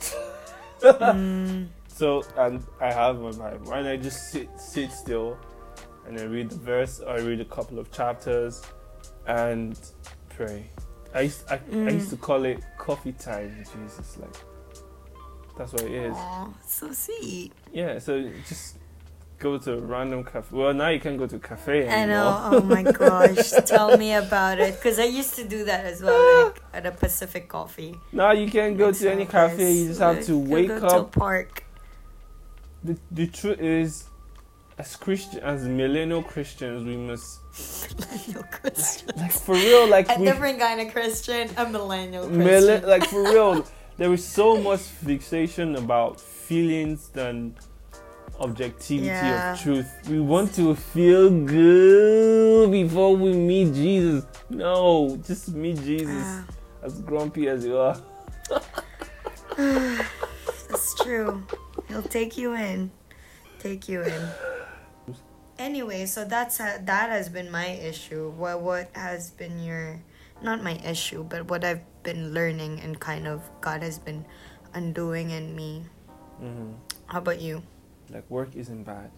Mm, 0.80 1.66
So 1.88 2.22
and 2.36 2.64
I 2.80 2.92
have 2.92 3.18
my 3.18 3.32
Bible 3.32 3.72
and 3.72 3.88
I 3.88 3.96
just 3.96 4.30
sit 4.30 4.48
sit 4.60 4.92
still 4.92 5.36
and 6.06 6.20
I 6.20 6.24
read 6.24 6.50
the 6.50 6.58
verse 6.58 7.00
or 7.00 7.14
I 7.18 7.20
read 7.20 7.40
a 7.40 7.44
couple 7.46 7.80
of 7.80 7.90
chapters 7.90 8.62
and 9.26 9.76
pray. 10.28 10.70
I 11.12 11.22
used 11.22 11.50
I, 11.50 11.58
I 11.72 11.90
used 11.90 12.10
to 12.10 12.16
call 12.16 12.44
it 12.44 12.60
coffee 12.78 13.12
time 13.12 13.58
with 13.58 13.72
Jesus 13.74 14.18
like 14.18 14.36
that's 15.58 15.72
what 15.72 15.82
it 15.82 15.90
is. 15.90 16.14
aw, 16.14 16.52
so 16.64 16.92
sweet. 16.92 17.50
Yeah, 17.72 17.98
so 17.98 18.30
just 18.46 18.76
go 19.38 19.58
to 19.58 19.74
a 19.74 19.80
random 19.80 20.24
cafe. 20.24 20.48
Well 20.56 20.72
now 20.74 20.88
you 20.88 21.00
can 21.00 21.16
go 21.16 21.26
to 21.26 21.36
a 21.36 21.38
cafe 21.38 21.88
I 21.88 22.06
know. 22.06 22.40
Oh 22.52 22.60
my 22.62 22.82
gosh. 22.82 23.50
Tell 23.66 23.96
me 23.96 24.12
about 24.14 24.58
it. 24.58 24.76
Because 24.76 24.98
I 24.98 25.04
used 25.04 25.34
to 25.36 25.44
do 25.46 25.64
that 25.64 25.84
as 25.84 26.02
well, 26.02 26.46
like 26.46 26.62
at 26.72 26.86
a 26.86 26.90
Pacific 26.92 27.48
Coffee. 27.48 27.94
Now 28.12 28.32
you 28.32 28.50
can't 28.50 28.76
go 28.78 28.92
to 28.92 29.10
any 29.10 29.26
cafe, 29.26 29.72
you 29.72 29.88
just 29.88 30.00
have 30.00 30.24
to 30.26 30.38
wake 30.38 30.68
go 30.68 30.80
to 30.80 30.86
a 30.86 31.00
up. 31.02 31.12
park. 31.12 31.64
The, 32.84 32.96
the 33.10 33.26
truth 33.26 33.60
is 33.60 34.04
as 34.78 34.94
Christian 34.96 35.40
as 35.40 35.64
millennial 35.66 36.22
Christians 36.22 36.84
we 36.84 36.96
must 36.96 37.40
Millennial 37.98 38.42
Christian. 38.52 39.08
like 39.16 39.32
for 39.32 39.54
real 39.54 39.88
like 39.88 40.08
A 40.10 40.18
we 40.20 40.26
different 40.26 40.58
kind 40.60 40.80
of 40.80 40.92
Christian, 40.92 41.48
a 41.56 41.66
millennial 41.68 42.24
Christian. 42.26 42.44
Millen- 42.44 42.86
like 42.86 43.04
for 43.06 43.22
real, 43.22 43.66
there 43.96 44.12
is 44.12 44.24
so 44.24 44.56
much 44.56 44.80
fixation 44.80 45.76
about 45.76 46.20
feelings 46.20 47.08
than 47.08 47.56
objectivity 48.40 49.06
Yeah. 49.26 49.52
of 49.54 49.60
truth. 49.60 49.88
We 50.08 50.20
want 50.20 50.54
to 50.56 50.74
feel 50.74 51.30
good 51.30 52.70
before 52.70 53.16
we 53.16 53.32
meet 53.32 53.74
Jesus. 53.74 54.24
No, 54.50 55.16
just 55.26 55.48
meet 55.54 55.76
Jesus 55.82 56.14
Ah, 56.26 56.44
as 56.82 57.00
grumpy 57.02 57.48
as 57.48 57.64
you 57.64 57.76
are. 57.78 57.96
that's 59.56 60.94
true. 61.02 61.42
He'll 61.88 62.02
take 62.02 62.36
you 62.36 62.54
in. 62.54 62.90
Take 63.58 63.88
you 63.88 64.02
in. 64.02 64.22
Anyway, 65.58 66.04
so 66.04 66.24
that's 66.24 66.58
ha- 66.58 66.78
that 66.84 67.08
has 67.08 67.28
been 67.30 67.50
my 67.50 67.66
issue. 67.80 68.28
What 68.36 68.60
what 68.60 68.90
has 68.92 69.30
been 69.30 69.58
your 69.64 69.98
not 70.44 70.62
my 70.62 70.76
issue, 70.84 71.24
but 71.24 71.48
what 71.48 71.64
I've 71.64 71.80
been 72.04 72.34
learning 72.34 72.80
and 72.84 73.00
kind 73.00 73.26
of 73.26 73.40
God 73.64 73.82
has 73.82 73.98
been 73.98 74.24
undoing 74.74 75.30
in 75.32 75.56
me. 75.56 75.86
hmm 76.38 76.76
How 77.08 77.18
about 77.24 77.40
you? 77.40 77.62
Like 78.10 78.28
work 78.30 78.54
isn't 78.54 78.84
bad. 78.84 79.10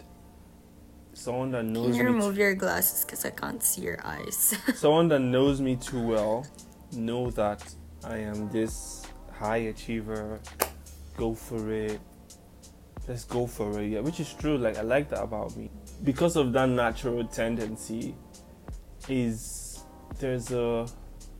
Someone 1.13 1.51
that 1.51 1.65
knows. 1.65 1.87
Can 1.87 1.95
you 1.95 2.03
me, 2.03 2.11
remove 2.11 2.37
your 2.37 2.55
glasses 2.55 3.03
because 3.03 3.25
I 3.25 3.31
can't 3.31 3.61
see 3.61 3.81
your 3.81 3.99
eyes? 4.05 4.55
someone 4.75 5.07
that 5.09 5.19
knows 5.19 5.59
me 5.61 5.75
too 5.75 6.01
well, 6.01 6.45
know 6.93 7.29
that 7.31 7.63
I 8.03 8.17
am 8.17 8.49
this 8.49 9.05
high 9.31 9.57
achiever. 9.57 10.39
Go 11.17 11.33
for 11.33 11.71
it. 11.71 11.99
Let's 13.07 13.25
go 13.25 13.47
for 13.47 13.79
it. 13.81 13.87
Yeah, 13.87 13.99
which 14.01 14.19
is 14.19 14.33
true. 14.33 14.57
Like 14.57 14.77
I 14.77 14.81
like 14.81 15.09
that 15.09 15.23
about 15.23 15.55
me. 15.57 15.69
Because 16.03 16.35
of 16.35 16.53
that 16.53 16.69
natural 16.69 17.25
tendency, 17.25 18.15
is 19.09 19.83
there's 20.19 20.51
a 20.51 20.87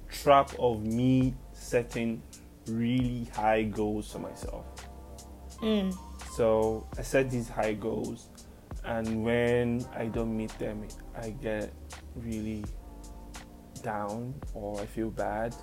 trap 0.09 0.51
of 0.59 0.83
me 0.83 1.35
setting 1.53 2.21
really 2.67 3.29
high 3.33 3.63
goals 3.63 4.11
for 4.11 4.19
myself. 4.19 4.65
mm. 5.61 5.95
So 6.39 6.87
I 6.97 7.01
set 7.01 7.29
these 7.29 7.49
high 7.49 7.73
goals, 7.73 8.29
and 8.85 9.25
when 9.25 9.85
I 9.93 10.05
don't 10.05 10.37
meet 10.37 10.57
them, 10.57 10.87
I 11.13 11.31
get 11.31 11.73
really 12.15 12.63
down, 13.83 14.33
or 14.53 14.79
I 14.79 14.85
feel 14.85 15.09
bad, 15.09 15.53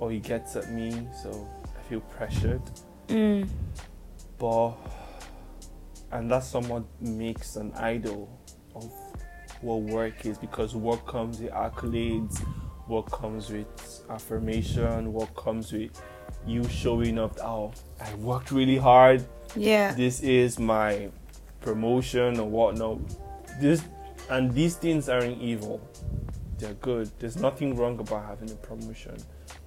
or 0.00 0.10
he 0.10 0.20
gets 0.20 0.56
at 0.56 0.72
me, 0.72 1.06
so 1.22 1.46
I 1.78 1.82
feel 1.82 2.00
pressured. 2.00 2.62
Mm. 3.08 3.46
But 4.38 4.72
and 6.12 6.30
that 6.30 6.44
somewhat 6.44 6.84
makes 7.02 7.56
an 7.56 7.74
idol 7.74 8.40
of 8.74 8.90
what 9.60 9.82
work 9.82 10.24
is 10.24 10.38
because 10.38 10.74
work 10.74 11.06
comes 11.06 11.40
with 11.40 11.52
accolades, 11.52 12.38
what 12.86 13.02
comes 13.10 13.50
with 13.50 13.66
affirmation, 14.08 15.12
what 15.12 15.36
comes 15.36 15.72
with 15.72 15.90
you 16.46 16.64
showing 16.70 17.18
up. 17.18 17.38
Oh, 17.42 17.74
I 18.00 18.14
worked 18.14 18.50
really 18.50 18.78
hard. 18.78 19.26
Yeah. 19.56 19.92
this 19.92 20.20
is 20.20 20.58
my 20.58 21.10
promotion 21.60 22.38
or 22.38 22.48
whatnot. 22.48 22.98
This 23.60 23.82
and 24.30 24.52
these 24.52 24.76
things 24.76 25.08
aren't 25.08 25.40
evil. 25.40 25.80
They're 26.58 26.74
good. 26.74 27.10
There's 27.18 27.36
nothing 27.36 27.76
wrong 27.76 27.98
about 27.98 28.26
having 28.26 28.50
a 28.50 28.54
promotion. 28.56 29.16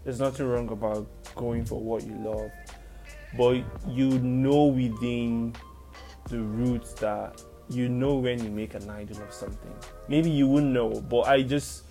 There's 0.03 0.19
nothing 0.19 0.47
wrong 0.47 0.69
about 0.69 1.07
going 1.35 1.65
for 1.65 1.79
what 1.79 2.03
you 2.03 2.15
love. 2.15 2.51
But 3.37 3.63
you 3.87 4.19
know 4.19 4.65
within 4.65 5.55
the 6.29 6.39
roots 6.39 6.93
that 6.93 7.41
you 7.69 7.87
know 7.87 8.15
when 8.15 8.43
you 8.43 8.49
make 8.49 8.73
an 8.73 8.89
idol 8.89 9.21
of 9.23 9.33
something. 9.33 9.73
Maybe 10.07 10.29
you 10.29 10.47
wouldn't 10.47 10.73
know, 10.73 10.89
but 10.89 11.21
I 11.27 11.41
just 11.41 11.83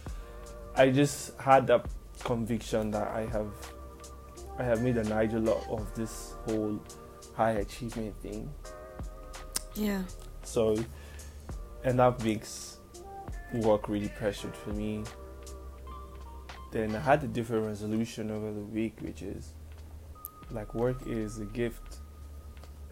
I 0.77 0.91
just 0.91 1.39
had 1.41 1.67
that 1.69 1.87
conviction 2.25 2.91
that 2.91 3.09
I 3.09 3.27
have 3.27 3.53
I 4.59 4.63
have 4.65 4.83
made 4.83 4.99
an 4.99 5.11
idol 5.11 5.49
of 5.71 5.95
this 5.95 6.35
whole 6.47 6.79
high 7.35 7.53
achievement 7.53 8.15
thing. 8.23 8.53
Yeah. 9.75 10.03
So, 10.43 10.77
and 11.85 11.99
that 11.99 12.23
makes 12.25 12.79
work 13.55 13.89
really 13.89 14.09
pressured 14.09 14.57
for 14.57 14.71
me. 14.71 15.05
Then 16.73 16.95
I 16.95 17.01
had 17.01 17.23
a 17.25 17.27
different 17.27 17.67
resolution 17.67 18.31
over 18.31 18.53
the 18.53 18.61
week, 18.61 18.99
which 19.01 19.23
is 19.23 19.55
like 20.51 20.75
work 20.75 20.97
is 21.07 21.39
a 21.39 21.45
gift. 21.47 21.99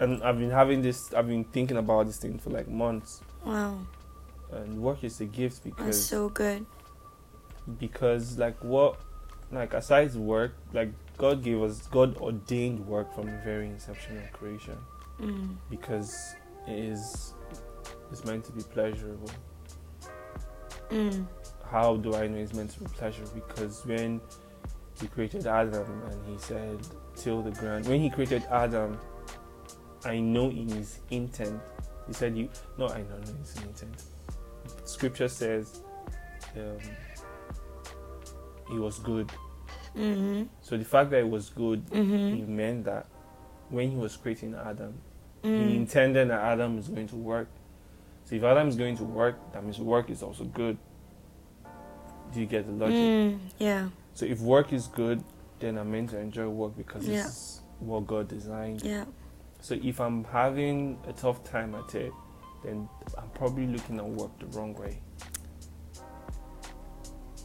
And 0.01 0.23
I've 0.23 0.39
been 0.39 0.51
having 0.51 0.83
this, 0.83 1.13
I've 1.15 1.29
been 1.29 1.45
thinking 1.45 1.77
about 1.77 2.07
this 2.07 2.19
thing 2.19 2.39
for 2.39 2.51
like 2.51 2.69
months. 2.69 3.21
Wow. 3.45 3.79
And 4.53 4.81
work 4.81 5.05
is 5.05 5.21
a 5.21 5.27
gift 5.27 5.65
because. 5.65 5.87
That's 5.87 5.99
so 5.99 6.29
good. 6.29 6.65
because 7.79 8.39
like 8.39 8.57
what 8.65 8.97
like 9.53 9.75
aside 9.75 10.15
work 10.15 10.53
like 10.73 10.91
god 11.19 11.43
gave 11.43 11.61
us 11.61 11.87
god 11.89 12.17
ordained 12.19 12.87
work 12.87 13.13
from 13.15 13.27
the 13.27 13.39
very 13.45 13.67
inception 13.67 14.17
of 14.19 14.33
creation. 14.33 14.77
Mm. 15.21 15.57
because 15.69 16.37
it 16.69 16.79
is 16.79 17.35
it's 18.13 18.25
meant 18.25 18.45
to 18.45 18.53
be 18.53 18.63
pleasurable. 18.63 19.31
Mm. 20.91 21.27
how 21.71 21.97
do 21.97 22.15
i 22.15 22.27
know 22.27 22.39
it's 22.39 22.55
meant 22.55 22.71
to 22.71 22.81
be 22.81 22.87
pleasurable? 22.87 23.43
Because 23.47 23.85
when 23.85 24.21
he 25.01 25.07
created 25.09 25.47
adam 25.47 26.03
and 26.11 26.27
he 26.27 26.39
said 26.39 26.79
till 27.15 27.43
the 27.43 27.51
ground 27.53 27.87
when 27.87 28.01
he 28.01 28.09
created 28.11 28.45
adam 28.51 28.99
i 30.05 30.19
know 30.19 30.51
in 30.51 30.69
his 30.69 31.01
intent 31.11 31.61
he 32.07 32.13
said 32.13 32.37
you 32.37 32.49
no 32.79 32.87
i 32.89 33.01
don't 33.03 33.27
know 33.27 33.35
his 33.41 33.57
intent. 33.57 34.05
Scripture 34.85 35.29
says 35.29 35.83
um, 36.57 36.79
he 38.71 38.79
was 38.79 38.99
good 39.01 39.31
Mm-hmm. 39.99 40.43
So 40.63 40.77
the 40.77 40.85
fact 40.85 41.11
that 41.11 41.19
it 41.21 41.29
was 41.29 41.51
good, 41.51 41.85
Mm-hmm. 41.91 42.43
it 42.43 42.49
meant 42.49 42.85
that 42.85 43.07
when 43.71 43.91
he 43.91 43.97
was 43.97 44.17
creating 44.17 44.55
Adam, 44.55 44.95
he 45.43 45.49
Mm. 45.49 45.77
intended 45.77 46.31
that 46.31 46.41
Adam 46.43 46.79
is 46.79 46.89
going 46.89 47.07
to 47.09 47.17
work. 47.17 47.49
So 48.25 48.35
if 48.37 48.43
Adam 48.43 48.69
is 48.69 48.77
going 48.77 48.97
to 48.99 49.05
work, 49.05 49.37
that 49.53 49.63
means 49.63 49.79
work 49.79 50.11
is 50.11 50.23
also 50.23 50.45
good. 50.45 50.77
Do 52.33 52.41
you 52.41 52.47
get 52.47 52.67
the 52.67 52.73
logic? 52.73 52.97
Mm. 52.97 53.39
Yeah. 53.59 53.89
So 54.15 54.27
if 54.27 54.41
work 54.41 54.73
is 54.73 54.87
good, 54.89 55.23
then 55.61 55.79
I'm 55.79 55.91
meant 55.91 56.11
to 56.11 56.19
enjoy 56.19 56.49
work 56.49 56.77
because 56.77 57.07
Yeah. 57.09 57.27
is 57.27 57.61
what 57.81 58.07
God 58.07 58.29
designed. 58.29 58.83
Yeah. 58.83 59.05
So 59.61 59.75
if 59.83 60.01
I'm 60.01 60.25
having 60.25 60.99
a 61.09 61.13
tough 61.13 61.43
time 61.45 61.75
at 61.75 61.95
it, 61.95 62.13
then 62.65 62.89
I'm 63.17 63.31
probably 63.31 63.67
looking 63.67 63.99
at 63.99 64.05
work 64.07 64.31
the 64.41 64.47
wrong 64.47 64.75
way. 64.75 65.01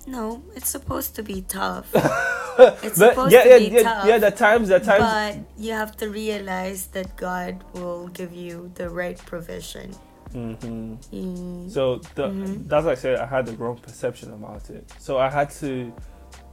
No, 0.06 0.44
it's 0.56 0.70
supposed 0.70 1.16
to 1.16 1.24
be 1.24 1.42
tough. 1.44 1.94
But 2.58 2.84
it's 2.84 2.98
supposed 2.98 3.32
yeah, 3.34 3.44
to 3.44 3.50
yeah, 3.50 3.58
be 3.58 3.66
yeah, 3.76 3.84
tough. 3.84 4.08
yeah. 4.08 4.18
The 4.20 4.32
times, 4.32 4.68
the 4.70 4.80
times. 4.80 5.04
But 5.04 5.62
you 5.64 5.74
have 5.74 5.96
to 5.98 6.10
realize 6.10 6.88
that 6.88 7.16
God 7.18 7.64
will 7.74 8.08
give 8.10 8.34
you 8.34 8.72
the 8.76 8.90
right 8.90 9.18
provision. 9.18 9.92
hmm 10.32 10.96
Mm. 11.12 11.70
So 11.72 11.98
the, 12.16 12.30
Mhm. 12.30 12.68
that's 12.68 12.86
why 12.86 12.92
I 12.94 12.96
said 12.96 13.20
I 13.20 13.26
had 13.26 13.46
the 13.46 13.54
wrong 13.54 13.78
perception 13.78 14.34
about 14.34 14.70
it. 14.70 14.86
So 15.00 15.18
I 15.18 15.30
had 15.30 15.50
to, 15.62 15.94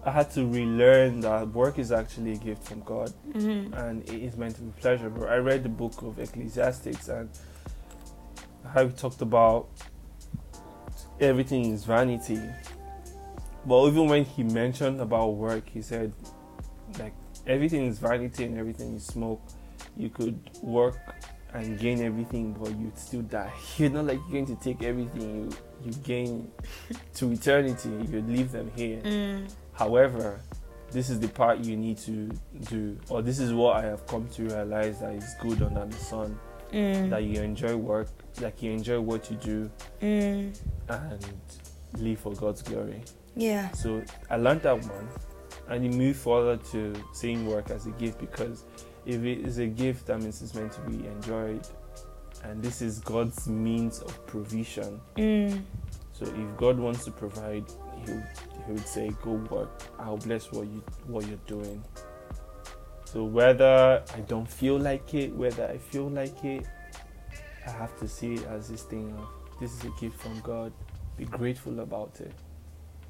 I 0.04 0.10
had 0.10 0.30
to 0.32 0.46
relearn 0.46 1.20
that 1.20 1.48
work 1.52 1.78
is 1.78 1.90
actually 1.92 2.32
a 2.32 2.36
gift 2.36 2.62
from 2.68 2.80
God 2.82 3.12
Mhm. 3.32 3.72
and 3.82 4.02
it 4.08 4.22
is 4.28 4.36
meant 4.36 4.56
to 4.56 4.62
be 4.62 4.72
pleasurable. 4.80 5.26
I 5.26 5.36
read 5.36 5.62
the 5.62 5.68
book 5.82 6.02
of 6.02 6.18
Ecclesiastics 6.18 7.08
and 7.08 7.28
how 8.74 8.86
he 8.86 8.92
talked 8.92 9.22
about 9.22 9.68
everything 11.20 11.66
is 11.72 11.84
vanity. 11.84 12.40
But 13.66 13.86
even 13.88 14.08
when 14.08 14.24
he 14.24 14.42
mentioned 14.42 15.00
about 15.00 15.34
work, 15.34 15.68
he 15.68 15.82
said 15.82 16.12
like 16.98 17.14
everything 17.46 17.86
is 17.86 17.98
vanity 17.98 18.44
and 18.44 18.58
everything 18.58 18.94
is 18.96 19.04
smoke. 19.06 19.42
You 19.96 20.08
could 20.08 20.38
work 20.62 20.98
and 21.52 21.78
gain 21.78 22.00
everything, 22.02 22.52
but 22.52 22.70
you'd 22.78 22.98
still 22.98 23.22
die. 23.22 23.52
You're 23.76 23.90
not 23.90 24.06
like 24.06 24.18
you're 24.30 24.44
going 24.44 24.56
to 24.56 24.62
take 24.62 24.82
everything 24.82 25.22
you 25.22 25.50
you 25.84 25.92
gain 26.02 26.50
to 27.14 27.32
eternity. 27.32 27.88
You'd 28.10 28.28
leave 28.28 28.52
them 28.52 28.70
here. 28.76 29.00
Mm. 29.00 29.52
However, 29.72 30.40
this 30.90 31.08
is 31.10 31.20
the 31.20 31.28
part 31.28 31.58
you 31.58 31.76
need 31.76 31.98
to 31.98 32.30
do, 32.68 32.98
or 33.08 33.22
this 33.22 33.38
is 33.38 33.52
what 33.52 33.76
I 33.76 33.82
have 33.82 34.06
come 34.06 34.28
to 34.28 34.42
realize 34.44 35.00
that 35.00 35.14
is 35.14 35.34
good 35.40 35.62
under 35.62 35.86
the 35.86 35.96
sun. 35.96 36.38
Mm. 36.72 37.10
That 37.10 37.24
you 37.24 37.40
enjoy 37.42 37.74
work, 37.76 38.08
like 38.40 38.62
you 38.62 38.70
enjoy 38.72 39.00
what 39.00 39.30
you 39.30 39.36
do, 39.36 39.70
Mm. 40.02 40.56
and 40.88 41.26
live 41.98 42.20
for 42.20 42.32
God's 42.34 42.62
glory. 42.62 43.02
Yeah. 43.40 43.70
So 43.70 44.02
I 44.28 44.36
learned 44.36 44.62
that 44.62 44.78
one, 44.84 45.08
and 45.68 45.84
it 45.84 45.94
moved 45.94 46.18
forward 46.18 46.62
to 46.66 46.94
seeing 47.14 47.46
work 47.46 47.70
as 47.70 47.86
a 47.86 47.90
gift 47.92 48.18
because 48.18 48.64
if 49.06 49.24
it 49.24 49.38
is 49.40 49.58
a 49.58 49.66
gift, 49.66 50.06
that 50.06 50.20
means 50.20 50.42
it's 50.42 50.54
meant 50.54 50.72
to 50.72 50.80
be 50.82 51.06
enjoyed, 51.06 51.66
and 52.44 52.62
this 52.62 52.82
is 52.82 52.98
God's 52.98 53.48
means 53.48 54.00
of 54.00 54.26
provision. 54.26 55.00
Mm. 55.16 55.62
So 56.12 56.26
if 56.26 56.56
God 56.58 56.78
wants 56.78 57.06
to 57.06 57.10
provide, 57.10 57.64
he 58.04 58.12
would, 58.12 58.26
he 58.66 58.72
would 58.72 58.86
say, 58.86 59.10
"Go 59.22 59.32
work. 59.50 59.70
I'll 59.98 60.18
bless 60.18 60.52
what 60.52 60.66
you 60.66 60.82
what 61.06 61.26
you're 61.26 61.46
doing." 61.46 61.82
So 63.06 63.24
whether 63.24 64.04
I 64.14 64.20
don't 64.20 64.48
feel 64.48 64.78
like 64.78 65.14
it, 65.14 65.34
whether 65.34 65.66
I 65.66 65.78
feel 65.78 66.10
like 66.10 66.44
it, 66.44 66.66
I 67.66 67.70
have 67.70 67.98
to 68.00 68.06
see 68.06 68.34
it 68.34 68.44
as 68.48 68.68
this 68.68 68.82
thing 68.82 69.12
of 69.18 69.28
this 69.58 69.72
is 69.72 69.84
a 69.84 69.90
gift 69.98 70.20
from 70.20 70.38
God. 70.40 70.72
Be 71.16 71.24
grateful 71.24 71.80
about 71.80 72.20
it. 72.20 72.32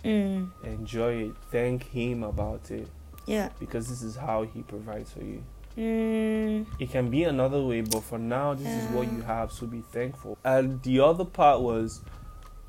Mm. 0.04 0.50
Enjoy 0.64 1.12
it. 1.28 1.32
Thank 1.50 1.84
Him 1.84 2.22
about 2.24 2.70
it 2.70 2.88
Yeah. 3.26 3.50
because 3.58 3.88
this 3.88 4.02
is 4.02 4.16
how 4.16 4.42
He 4.44 4.62
provides 4.62 5.12
for 5.12 5.22
you. 5.24 5.42
Mm. 5.76 6.66
It 6.78 6.90
can 6.90 7.10
be 7.10 7.24
another 7.24 7.62
way, 7.62 7.80
but 7.82 8.02
for 8.02 8.18
now, 8.18 8.54
this 8.54 8.66
is 8.66 8.88
what 8.90 9.10
you 9.12 9.22
have, 9.22 9.52
so 9.52 9.66
be 9.66 9.80
thankful. 9.80 10.36
And 10.44 10.82
the 10.82 11.00
other 11.00 11.24
part 11.24 11.60
was, 11.60 12.00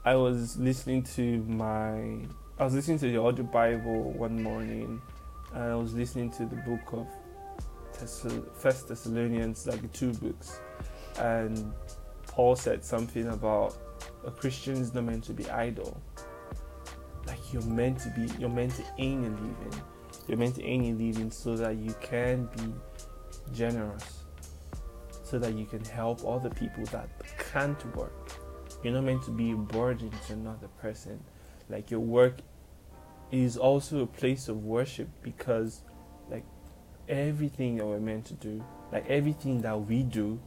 I 0.06 0.16
was 0.16 0.58
listening 0.58 1.04
to 1.16 1.44
my, 1.44 2.20
I 2.60 2.64
was 2.64 2.74
listening 2.74 3.00
to 3.00 3.12
the 3.12 3.18
audio 3.18 3.44
Bible 3.44 4.12
one 4.12 4.42
morning, 4.42 5.02
and 5.54 5.64
I 5.64 5.76
was 5.76 5.94
listening 5.94 6.30
to 6.32 6.46
the 6.46 6.56
book 6.58 6.94
of 6.94 7.08
Thessal- 7.94 8.46
First 8.56 8.88
Thessalonians, 8.88 9.66
like 9.68 9.82
the 9.82 9.88
two 9.90 10.14
books, 10.14 10.60
and 11.20 11.74
Paul 12.28 12.56
said 12.56 12.86
something 12.86 13.28
about 13.28 13.76
a 14.26 14.32
Christian 14.32 14.76
is 14.78 14.94
not 14.94 15.04
meant 15.06 15.24
to 15.26 15.34
be 15.34 15.50
idle. 15.50 16.00
You're 17.52 17.64
meant 17.64 18.00
to 18.02 18.10
be, 18.10 18.28
you're 18.40 18.50
meant 18.50 18.76
to 18.76 18.84
earn 19.00 19.26
a 19.26 19.30
living. 19.30 19.82
You're 20.28 20.38
meant 20.38 20.56
to 20.56 20.64
earn 20.64 20.86
a 20.86 20.92
living 20.94 21.32
so 21.32 21.56
that 21.58 21.76
you 21.78 21.96
can 22.02 22.46
be 22.58 22.74
generous 23.54 24.22
so 25.32 25.40
that 25.40 25.54
you 25.54 25.66
can 25.66 25.84
help 25.86 26.26
other 26.28 26.50
people 26.50 26.84
that 26.88 27.08
can't 27.54 27.96
work. 27.96 28.34
You're 28.84 28.94
not 28.94 29.06
meant 29.06 29.24
to 29.24 29.32
be 29.32 29.52
a 29.52 29.56
burden 29.56 30.12
to 30.28 30.34
another 30.34 30.68
person. 30.82 31.24
Like 31.70 31.90
your 31.90 32.02
work 32.02 32.40
is 33.32 33.56
also 33.56 34.02
a 34.02 34.08
place 34.08 34.50
of 34.50 34.66
worship 34.66 35.08
because 35.22 35.84
like 36.30 36.44
everything 37.08 37.78
that 37.78 37.86
we're 37.86 38.02
meant 38.02 38.26
to 38.26 38.34
do, 38.34 38.62
like 38.92 39.10
everything 39.10 39.62
that 39.62 39.80
we 39.80 40.04
do, 40.04 40.38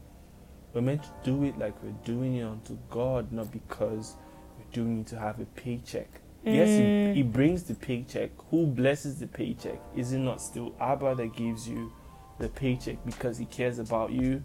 we're 0.75 0.83
meant 0.83 1.03
to 1.05 1.11
do 1.23 1.45
it 1.45 1.59
like 1.59 1.83
we're 1.83 2.05
doing 2.05 2.37
it 2.37 2.43
unto 2.43 2.77
God, 2.91 3.33
not 3.33 3.51
because 3.51 4.17
we're 4.59 4.71
doing 4.73 5.01
it 5.01 5.07
to 5.07 5.19
have 5.19 5.41
a 5.41 5.47
paycheck. 5.47 6.21
Yes, 6.45 6.69
Mm. 6.69 7.11
it, 7.13 7.19
it 7.19 7.33
brings 7.33 7.63
the 7.65 7.75
paycheck. 7.75 8.31
Who 8.51 8.67
blesses 8.67 9.19
the 9.19 9.27
paycheck? 9.27 9.81
Is 9.97 10.13
it 10.13 10.19
not 10.19 10.41
still 10.43 10.75
Abba 10.81 11.15
that 11.15 11.35
gives 11.35 11.69
you 11.69 11.91
the 12.39 12.49
paycheck 12.49 13.05
because 13.07 13.39
he 13.39 13.47
cares 13.47 13.79
about 13.79 14.13
you? 14.13 14.43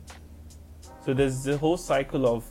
So 1.06 1.14
there's 1.14 1.44
the 1.44 1.58
whole 1.58 1.78
cycle 1.78 2.26
of 2.28 2.46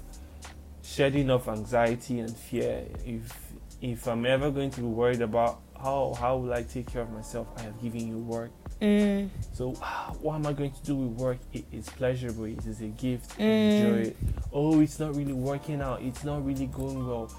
shedding 0.82 1.30
off 1.30 1.48
anxiety 1.48 2.18
and 2.20 2.34
fear. 2.36 2.84
If 3.06 3.52
if 3.80 4.08
I'm 4.08 4.26
ever 4.26 4.50
going 4.50 4.70
to 4.70 4.80
be 4.80 4.86
worried 4.86 5.22
about 5.22 5.60
how 5.80 6.14
how 6.18 6.36
will 6.36 6.52
I 6.52 6.62
take 6.64 6.92
care 6.92 7.02
of 7.02 7.10
myself, 7.12 7.46
I 7.56 7.62
have 7.62 7.80
given 7.80 8.06
you 8.08 8.18
work. 8.18 8.50
Mm. 8.82 9.28
So 9.54 9.74
ah, 9.80 10.12
what 10.20 10.34
am 10.34 10.46
I 10.46 10.52
going 10.52 10.72
to 10.72 10.82
do 10.84 10.94
with 10.96 11.18
work? 11.18 11.38
It 11.52 11.64
is 11.72 11.88
pleasurable. 11.88 12.44
It 12.44 12.64
is 12.66 12.80
a 12.80 12.88
gift. 12.88 13.38
Mm. 13.38 13.70
Enjoy 13.70 13.98
it. 14.10 14.16
Oh, 14.52 14.80
it's 14.80 14.98
not 14.98 15.14
really 15.16 15.32
working 15.32 15.80
out. 15.80 16.02
It's 16.02 16.24
not 16.24 16.44
really 16.44 16.66
going 16.66 17.06
well. 17.06 17.32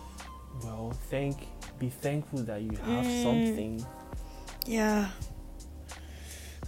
Well, 0.64 0.92
thank. 1.10 1.38
Be 1.80 1.90
thankful 1.90 2.40
that 2.44 2.62
you 2.62 2.72
have 2.86 3.06
Mm. 3.06 3.24
something. 3.24 3.86
Yeah. 4.68 5.10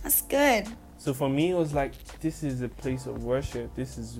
That's 0.03 0.21
good. 0.23 0.67
So 0.97 1.13
for 1.13 1.29
me, 1.29 1.51
it 1.51 1.55
was 1.55 1.73
like 1.73 1.93
this 2.19 2.43
is 2.43 2.61
a 2.61 2.69
place 2.69 3.05
of 3.05 3.23
worship. 3.23 3.73
This 3.75 3.97
is 3.97 4.19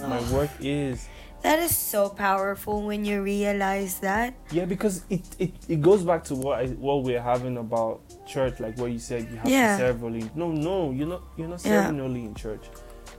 my 0.00 0.20
work 0.32 0.50
is 0.60 1.08
That 1.42 1.58
is 1.60 1.76
so 1.76 2.08
powerful 2.08 2.82
when 2.82 3.04
you 3.04 3.22
realize 3.22 3.98
that. 4.00 4.34
yeah 4.52 4.64
because 4.64 5.02
it, 5.08 5.22
it, 5.38 5.52
it 5.68 5.80
goes 5.80 6.02
back 6.04 6.22
to 6.24 6.34
what 6.34 6.58
I, 6.60 6.66
what 6.66 7.02
we're 7.04 7.22
having 7.22 7.56
about 7.56 8.00
church 8.26 8.60
like 8.60 8.76
what 8.78 8.90
you 8.92 8.98
said 8.98 9.28
you 9.30 9.36
have 9.38 9.48
Yeah. 9.48 9.76
to 9.76 9.82
serve 9.82 10.04
only 10.04 10.30
no 10.34 10.50
no 10.52 10.90
you're 10.92 11.08
not 11.08 11.22
you're 11.36 11.48
not 11.48 11.64
Yeah. 11.64 11.84
serving 11.86 12.00
only 12.00 12.20
in 12.24 12.34
church 12.34 12.66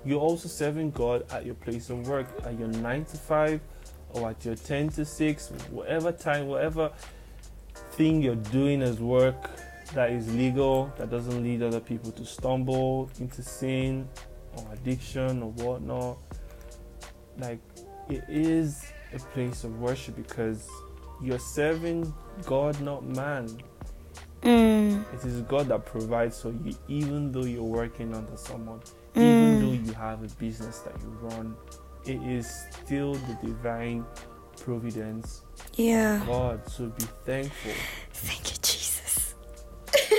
you're 0.05 0.19
also 0.21 0.47
serving 0.47 0.91
God 0.91 1.25
at 1.31 1.45
your 1.45 1.55
place 1.55 1.89
of 1.89 2.07
work 2.07 2.27
at 2.45 2.57
your 2.59 2.67
nine 2.67 3.03
to 3.05 3.17
five 3.17 3.59
or 4.11 4.29
at 4.29 4.43
your 4.45 4.55
ten 4.55 4.89
to 4.89 5.05
six 5.05 5.49
whatever 5.71 6.11
time 6.11 6.47
whatever 6.47 6.91
thing 7.91 8.21
you're 8.21 8.35
doing 8.35 8.81
as 8.81 8.99
work 8.99 9.49
that 9.93 10.11
is 10.11 10.33
legal 10.35 10.91
that 10.97 11.09
doesn't 11.09 11.43
lead 11.43 11.61
other 11.63 11.79
people 11.79 12.11
to 12.11 12.25
stumble 12.25 13.09
into 13.19 13.41
sin 13.41 14.07
or 14.55 14.65
addiction 14.73 15.41
or 15.43 15.51
whatnot 15.51 16.17
like 17.39 17.59
it 18.09 18.23
is 18.27 18.85
a 19.13 19.19
place 19.19 19.63
of 19.63 19.79
worship 19.79 20.15
because 20.15 20.67
you're 21.21 21.39
serving 21.39 22.13
God, 22.45 22.79
not 22.81 23.03
man. 23.05 23.49
Mm. 24.41 25.03
It 25.13 25.25
is 25.25 25.41
God 25.41 25.67
that 25.67 25.85
provides 25.85 26.41
for 26.41 26.49
you, 26.51 26.73
even 26.87 27.31
though 27.31 27.43
you're 27.43 27.61
working 27.63 28.15
under 28.15 28.37
someone, 28.37 28.79
even 29.15 29.57
Mm. 29.57 29.59
though 29.59 29.89
you 29.89 29.93
have 29.93 30.23
a 30.23 30.27
business 30.35 30.79
that 30.79 30.93
you 31.01 31.09
run. 31.21 31.55
It 32.05 32.21
is 32.23 32.65
still 32.83 33.13
the 33.15 33.37
divine 33.43 34.05
providence 34.57 35.41
Yeah. 35.75 36.21
God. 36.25 36.67
So 36.69 36.87
be 36.87 37.05
thankful. 37.25 37.71
Thank 38.13 38.51
you, 38.51 38.57
Jesus. 38.61 39.35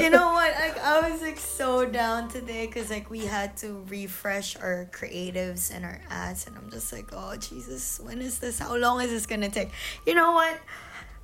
you 0.00 0.10
know 0.10 0.32
what? 0.32 0.52
Like 0.54 0.78
I 0.82 1.08
was 1.10 1.20
like 1.22 1.38
so 1.38 1.84
down 1.86 2.28
today 2.28 2.66
because 2.66 2.90
like 2.90 3.10
we 3.10 3.20
had 3.26 3.56
to 3.58 3.84
refresh 3.88 4.56
our 4.56 4.88
creatives 4.92 5.74
and 5.74 5.84
our 5.84 6.00
ads, 6.10 6.46
and 6.46 6.56
I'm 6.56 6.70
just 6.70 6.92
like, 6.92 7.08
oh 7.12 7.36
Jesus, 7.36 8.00
when 8.00 8.20
is 8.20 8.38
this? 8.38 8.58
How 8.58 8.76
long 8.76 9.00
is 9.00 9.10
this 9.10 9.26
gonna 9.26 9.48
take? 9.50 9.70
You 10.06 10.14
know 10.14 10.32
what? 10.32 10.58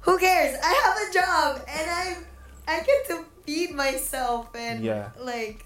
Who 0.03 0.19
cares? 0.19 0.57
I 0.63 0.73
have 0.85 0.97
a 1.09 1.13
job 1.13 1.69
and 1.69 1.91
I 1.91 2.17
I 2.67 2.81
get 2.83 3.07
to 3.09 3.25
feed 3.45 3.73
myself 3.75 4.49
and 4.55 4.85
Yeah. 4.85 5.11
like 5.21 5.65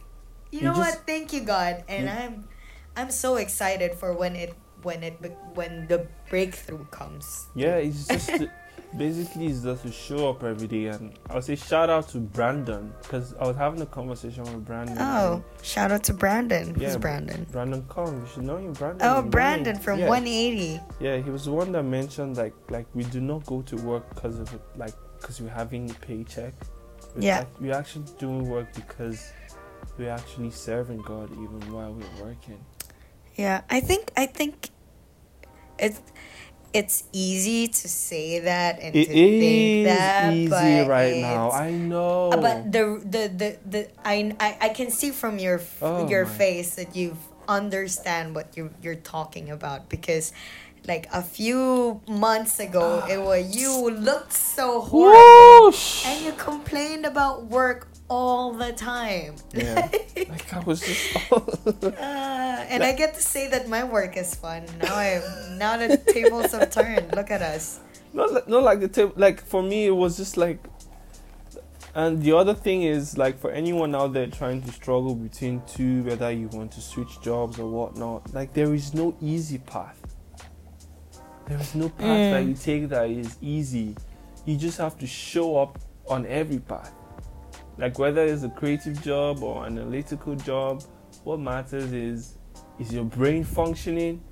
you 0.50 0.60
You 0.60 0.64
know 0.66 0.74
just- 0.74 0.96
what? 0.98 1.06
Thank 1.06 1.32
you 1.32 1.40
God, 1.40 1.84
and 1.88 2.04
You- 2.04 2.10
I'm 2.10 2.48
I'm 2.96 3.10
so 3.10 3.36
excited 3.36 3.94
for 3.94 4.12
when 4.12 4.36
it 4.36 4.54
when 4.82 5.02
it 5.02 5.14
when 5.54 5.86
the 5.88 6.06
breakthrough 6.28 6.84
comes. 6.86 7.46
Yeah, 7.54 7.76
it's 7.76 8.06
just 8.08 8.30
basically 8.96 9.46
it's 9.46 9.62
just 9.62 9.82
to 9.84 9.92
show 9.92 10.28
up 10.30 10.42
every 10.42 10.66
day. 10.68 10.86
And 10.86 11.12
I 11.30 11.34
would 11.34 11.44
say 11.44 11.54
shout 11.56 11.88
out 11.88 12.08
to 12.10 12.18
Brandon 12.18 12.92
because 13.02 13.34
I 13.40 13.46
was 13.46 13.56
having 13.56 13.80
a 13.80 13.86
conversation 13.86 14.42
with 14.44 14.64
Brandon. 14.64 14.96
Oh, 14.98 15.42
shout 15.62 15.90
out 15.92 16.02
to 16.04 16.12
Brandon. 16.14 16.74
Yeah, 16.78 16.88
Who's 16.88 16.96
Brandon? 16.98 17.46
Brandon 17.50 17.82
Kong, 17.84 18.20
you 18.20 18.26
should 18.32 18.42
know 18.44 18.56
him, 18.58 18.72
Brandon. 18.72 19.06
Oh, 19.08 19.22
Brandon 19.22 19.78
from 19.78 20.00
yeah. 20.00 20.08
180. 20.08 20.80
Yeah, 21.00 21.16
he 21.18 21.30
was 21.30 21.44
the 21.46 21.52
one 21.52 21.72
that 21.72 21.84
mentioned 21.84 22.36
like 22.36 22.54
like 22.70 22.86
we 22.94 23.04
do 23.04 23.20
not 23.20 23.46
go 23.46 23.62
to 23.62 23.76
work 23.76 24.08
because 24.14 24.38
of 24.38 24.52
it, 24.52 24.60
like 24.76 24.94
because 25.20 25.40
we're 25.40 25.48
having 25.50 25.90
a 25.90 25.94
paycheck. 25.94 26.52
We're 27.14 27.22
Yeah. 27.22 27.40
ac- 27.42 27.48
we're 27.60 27.74
actually 27.74 28.06
doing 28.18 28.48
work 28.48 28.74
because 28.74 29.32
we're 29.98 30.10
actually 30.10 30.50
serving 30.50 31.02
God 31.02 31.30
even 31.32 31.60
while 31.72 31.92
we're 31.92 32.24
working. 32.26 32.58
Yeah, 33.36 33.62
I 33.70 33.80
think 33.80 34.12
I 34.16 34.26
think 34.26 34.68
it's 35.78 36.00
it's 36.72 37.04
easy 37.12 37.68
to 37.68 37.88
say 37.88 38.40
that 38.40 38.80
and 38.80 38.96
It 38.96 39.06
to 39.06 39.12
think 39.12 39.84
that, 39.84 40.32
easy 40.32 40.48
but 40.50 40.88
right 40.88 41.16
now. 41.16 41.50
I 41.50 41.70
know. 41.72 42.32
Uh, 42.32 42.40
But 42.40 42.72
the 42.72 43.00
the 43.04 43.22
the, 43.28 43.50
the 43.64 43.80
I, 44.04 44.32
I 44.40 44.56
I 44.60 44.68
can 44.70 44.90
see 44.90 45.10
from 45.10 45.38
your 45.38 45.60
Oh 45.80 46.08
your 46.08 46.24
my. 46.24 46.30
face 46.32 46.74
that 46.76 46.96
you've 46.96 47.20
understand 47.48 48.34
what 48.34 48.56
you 48.56 48.70
you're 48.80 49.02
talking 49.02 49.50
about 49.50 49.88
because 49.90 50.32
like 50.86 51.06
a 51.12 51.20
few 51.22 52.00
months 52.08 52.58
ago 52.60 53.02
it 53.10 53.18
was 53.18 53.54
you 53.54 53.90
looked 53.90 54.32
so 54.32 54.80
horrible 54.80 55.66
Whoosh! 55.66 56.06
and 56.06 56.24
you 56.24 56.32
complained 56.32 57.04
about 57.04 57.44
work 57.46 57.88
all 58.12 58.52
the 58.52 58.72
time. 58.72 59.34
Yeah. 59.54 59.88
like 60.28 60.52
I 60.52 60.60
was 60.60 60.80
just. 60.80 61.16
Uh, 62.12 62.64
and 62.68 62.82
I 62.82 62.92
get 62.92 63.14
to 63.14 63.22
say 63.22 63.48
that 63.48 63.68
my 63.68 63.82
work 63.84 64.16
is 64.16 64.34
fun. 64.34 64.62
Now 64.82 64.94
I 64.94 65.08
now 65.62 65.76
the 65.76 65.96
tables 65.96 66.52
have 66.52 66.70
turned. 66.70 67.14
Look 67.16 67.30
at 67.30 67.40
us. 67.42 67.80
not 68.12 68.28
li- 68.32 68.46
not 68.46 68.62
like 68.62 68.80
the 68.80 68.88
table. 68.88 69.14
Like 69.16 69.38
for 69.52 69.62
me, 69.62 69.86
it 69.86 69.96
was 70.04 70.16
just 70.16 70.36
like. 70.36 70.58
And 71.94 72.22
the 72.22 72.32
other 72.40 72.54
thing 72.54 72.82
is 72.82 73.16
like 73.18 73.38
for 73.38 73.50
anyone 73.50 73.94
out 73.94 74.12
there 74.12 74.26
trying 74.26 74.60
to 74.62 74.72
struggle 74.72 75.14
between 75.14 75.62
two, 75.66 76.02
whether 76.04 76.30
you 76.30 76.48
want 76.48 76.72
to 76.72 76.80
switch 76.80 77.20
jobs 77.22 77.58
or 77.58 77.68
whatnot, 77.70 78.32
like 78.34 78.52
there 78.54 78.72
is 78.74 78.92
no 78.94 79.14
easy 79.20 79.58
path. 79.58 79.98
There 81.48 81.58
is 81.60 81.74
no 81.74 81.88
path 81.88 82.24
that 82.32 82.42
Mm. 82.44 82.48
you 82.48 82.54
take 82.54 82.88
that 82.90 83.08
is 83.10 83.36
easy. 83.42 83.94
You 84.46 84.56
just 84.56 84.78
have 84.78 84.96
to 84.98 85.06
show 85.06 85.56
up 85.62 85.78
on 86.08 86.24
every 86.26 86.58
path. 86.60 86.92
Like 87.78 87.98
whether 87.98 88.22
it's 88.24 88.42
a 88.42 88.48
creative 88.50 89.02
job 89.02 89.42
or 89.42 89.66
an 89.66 89.78
analytical 89.78 90.34
job, 90.36 90.82
what 91.24 91.40
matters 91.40 91.92
is 91.92 92.36
is 92.78 92.92
your 92.92 93.04
brain 93.04 93.44
functioning? 93.44 94.22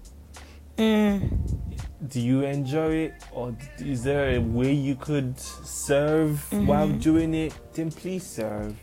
Mm. 0.79 1.39
do 2.09 2.19
you 2.21 2.41
enjoy 2.43 2.91
it 2.95 3.13
or 3.33 3.55
is 3.81 4.03
there 4.03 4.31
a 4.37 4.39
way 4.39 4.73
you 4.73 4.95
could 4.95 5.39
serve 5.39 6.51
while 6.67 6.89
Mhm. 6.89 7.03
doing 7.03 7.35
it 7.35 7.53
then 7.75 7.91
please 7.91 8.25
serve 8.25 8.75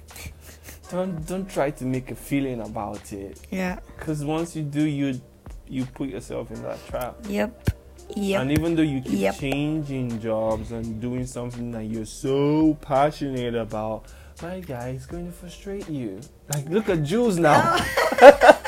don't 0.91 1.25
don't 1.25 1.49
try 1.49 1.71
to 1.71 1.83
make 1.85 2.11
a 2.11 2.15
feeling 2.15 2.61
about 2.61 3.11
it 3.11 3.39
Yeah. 3.49 3.79
because 3.97 4.23
once 4.23 4.55
you 4.55 4.61
do 4.61 4.83
you 4.85 5.19
you 5.67 5.85
put 5.85 6.09
yourself 6.09 6.51
in 6.51 6.61
that 6.61 6.77
trap 6.87 7.15
Yep. 7.27 7.69
Yep. 8.15 8.41
and 8.41 8.51
even 8.51 8.75
though 8.75 8.83
you 8.83 9.01
keep 9.01 9.19
Yep. 9.19 9.35
changing 9.39 10.19
jobs 10.19 10.71
and 10.71 11.01
doing 11.01 11.25
something 11.25 11.71
that 11.71 11.85
you're 11.85 12.05
so 12.05 12.75
passionate 12.81 13.55
about 13.55 14.03
my 14.41 14.59
guy 14.59 14.89
is 14.89 15.05
going 15.05 15.25
to 15.25 15.31
frustrate 15.31 15.89
you 15.89 16.19
like 16.53 16.67
look 16.69 16.89
at 16.89 17.03
jules 17.03 17.37
now 17.37 17.77
oh. 18.21 18.53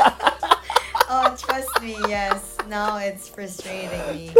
oh, 1.10 1.36
trust 1.38 1.82
me, 1.82 1.97
yes. 2.08 2.55
Now 2.67 2.97
it's 2.97 3.27
frustrating 3.27 4.15
me 4.15 4.34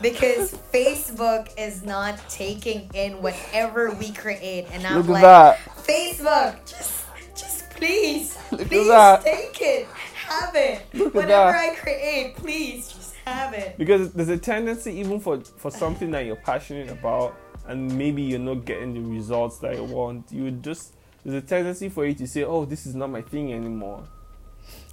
because 0.00 0.52
Facebook 0.72 1.52
is 1.58 1.82
not 1.82 2.18
taking 2.28 2.88
in 2.94 3.20
whatever 3.20 3.90
we 3.92 4.12
create, 4.12 4.66
and 4.72 4.86
I'm 4.86 4.96
look 4.96 5.06
at 5.06 5.10
like, 5.10 5.22
that 5.22 5.58
Facebook, 5.84 6.64
just, 6.66 7.04
just 7.34 7.70
please, 7.70 8.38
Look 8.52 8.68
please 8.68 8.88
take 9.24 9.60
it, 9.60 9.86
have 10.14 10.54
it. 10.54 10.82
Look 10.94 11.08
at 11.08 11.14
Whatever. 11.14 11.56
I 11.56 11.74
create, 11.74 12.36
please 12.36 12.92
just 12.92 13.14
have 13.26 13.54
it. 13.54 13.76
because 13.76 14.12
there's 14.12 14.28
a 14.28 14.38
tendency 14.38 14.92
even 14.92 15.18
for 15.18 15.40
for 15.40 15.70
something 15.70 16.10
that 16.12 16.26
you're 16.26 16.36
passionate 16.36 16.90
about 16.90 17.36
and 17.66 17.96
maybe 17.96 18.22
you're 18.22 18.38
not 18.38 18.64
getting 18.64 18.94
the 18.94 19.00
results 19.00 19.58
that 19.58 19.74
you 19.74 19.84
want 19.84 20.30
you 20.30 20.44
would 20.44 20.62
just 20.62 20.94
there's 21.24 21.42
a 21.42 21.46
tendency 21.46 21.88
for 21.88 22.04
you 22.06 22.14
to 22.14 22.26
say 22.26 22.42
oh 22.44 22.64
this 22.64 22.86
is 22.86 22.94
not 22.94 23.10
my 23.10 23.22
thing 23.22 23.52
anymore 23.52 24.04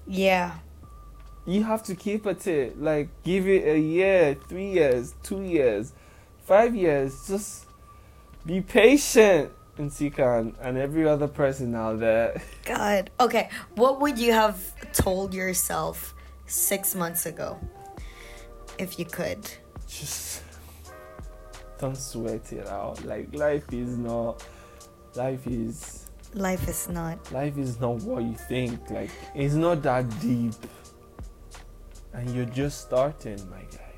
Yeah. 0.08 0.56
you 1.46 1.64
have 1.64 1.84
to 1.84 1.96
keep 1.96 2.26
at 2.28 2.48
it 2.48 2.82
like 2.82 3.10
give 3.24 3.48
it 3.48 3.68
a 3.68 3.80
year 3.80 4.36
three 4.48 4.72
years 4.72 5.14
two 5.24 5.42
years 5.42 5.94
five 6.46 6.76
years 6.76 7.28
just 7.28 7.66
be 8.46 8.62
patient 8.62 9.52
and 9.78 9.90
Sikan 9.90 10.54
and 10.62 10.78
every 10.78 11.08
other 11.08 11.28
person 11.28 11.74
out 11.76 12.00
there 12.00 12.42
God. 12.66 13.10
Okay, 13.20 13.50
what 13.76 14.00
would 14.02 14.18
you 14.20 14.34
have 14.34 14.60
told 14.94 15.34
yourself 15.34 16.14
six 16.46 16.94
months 16.94 17.26
ago, 17.26 17.58
if 18.78 19.00
you 19.00 19.06
could? 19.06 19.50
just 19.88 20.44
don't 21.82 21.98
sweat 21.98 22.54
it 22.54 22.68
out 22.68 23.04
like 23.06 23.34
life 23.36 23.66
is 23.74 23.98
not 23.98 24.44
life 25.16 25.46
is 25.48 26.08
Life 26.34 26.70
is 26.70 26.88
not. 26.88 27.18
life 27.34 27.58
is 27.58 27.78
not 27.82 27.96
what 28.04 28.24
you 28.24 28.36
think. 28.48 28.90
Like 28.90 29.10
it's 29.36 29.54
not 29.56 29.82
that 29.84 30.06
deep, 30.22 30.54
and 32.14 32.30
you're 32.34 32.46
just 32.46 32.80
starting, 32.88 33.38
my 33.50 33.60
guy. 33.70 33.92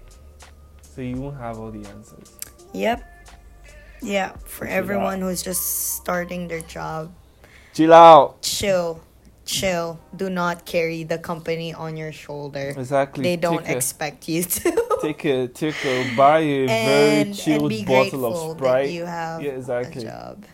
So 0.82 1.02
you 1.02 1.18
won't 1.18 1.38
have 1.38 1.60
all 1.60 1.70
the 1.70 1.88
answers. 1.90 2.34
Yep. 2.74 3.04
Yeah, 4.02 4.34
for 4.46 4.66
Chill 4.66 4.74
everyone 4.74 5.22
out. 5.22 5.30
who's 5.30 5.44
just 5.44 5.62
starting 5.98 6.48
their 6.48 6.62
job, 6.62 7.14
Chill 7.76 7.94
out. 7.94 8.42
chill, 8.42 9.00
chill. 9.46 10.00
Do 10.16 10.30
not 10.30 10.66
carry 10.66 11.04
the 11.04 11.18
company 11.18 11.74
on 11.74 11.98
your 11.98 12.12
shoulder. 12.12 12.74
Exactly. 12.78 13.24
They 13.24 13.36
don't 13.36 13.66
take 13.66 13.76
expect 13.76 14.28
you 14.30 14.44
to. 14.44 14.98
take 15.02 15.26
a 15.26 15.48
take 15.48 15.84
a 15.86 16.16
buy 16.16 16.40
a 16.40 16.68
very 16.68 17.22
and, 17.22 17.36
chilled 17.36 17.62
and 17.64 17.70
be 17.70 17.86
bottle 17.86 18.26
of 18.26 18.58
Sprite. 18.58 18.88
that 18.88 18.94
you 18.94 19.06
have 19.06 19.42
Yeah, 19.42 19.52
exactly. 19.52 20.06
a 20.06 20.12
job. 20.12 20.46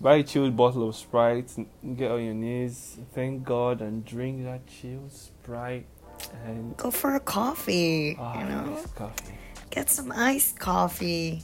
Buy 0.00 0.16
a 0.16 0.22
chilled 0.22 0.54
bottle 0.56 0.88
of 0.88 0.94
Sprite. 0.94 1.50
Get 1.96 2.10
on 2.10 2.22
your 2.24 2.34
knees, 2.34 2.98
thank 3.14 3.44
God, 3.44 3.80
and 3.80 4.04
drink 4.04 4.44
that 4.44 4.66
chilled 4.66 5.12
Sprite. 5.12 5.86
And 6.44 6.76
Go 6.76 6.90
for 6.90 7.14
a 7.14 7.20
coffee. 7.20 8.16
ah, 8.18 8.38
you 8.40 8.44
know, 8.48 8.78
coffee. 8.94 9.34
get 9.70 9.88
some 9.90 10.12
iced 10.12 10.58
coffee 10.58 11.42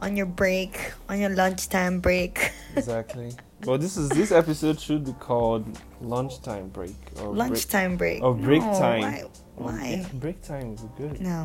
on 0.00 0.16
your 0.16 0.26
break, 0.26 0.92
on 1.08 1.20
your 1.20 1.30
lunchtime 1.30 2.00
break. 2.00 2.52
Exactly. 2.76 3.32
well, 3.64 3.78
this 3.78 3.96
is 3.96 4.08
this 4.10 4.30
episode 4.30 4.78
should 4.80 5.04
be 5.04 5.12
called 5.18 5.66
lunchtime 6.00 6.68
break 6.68 6.94
or 7.20 7.34
lunchtime 7.34 7.96
break. 7.96 8.22
or 8.22 8.34
break 8.34 8.62
No, 8.62 8.78
time. 8.78 9.02
Why? 9.02 9.22
Oh, 9.24 9.30
Why? 9.56 10.02
yeah, 10.02 10.08
break 10.14 10.42
time 10.42 10.74
is 10.74 10.82
good. 10.96 11.20
No. 11.20 11.44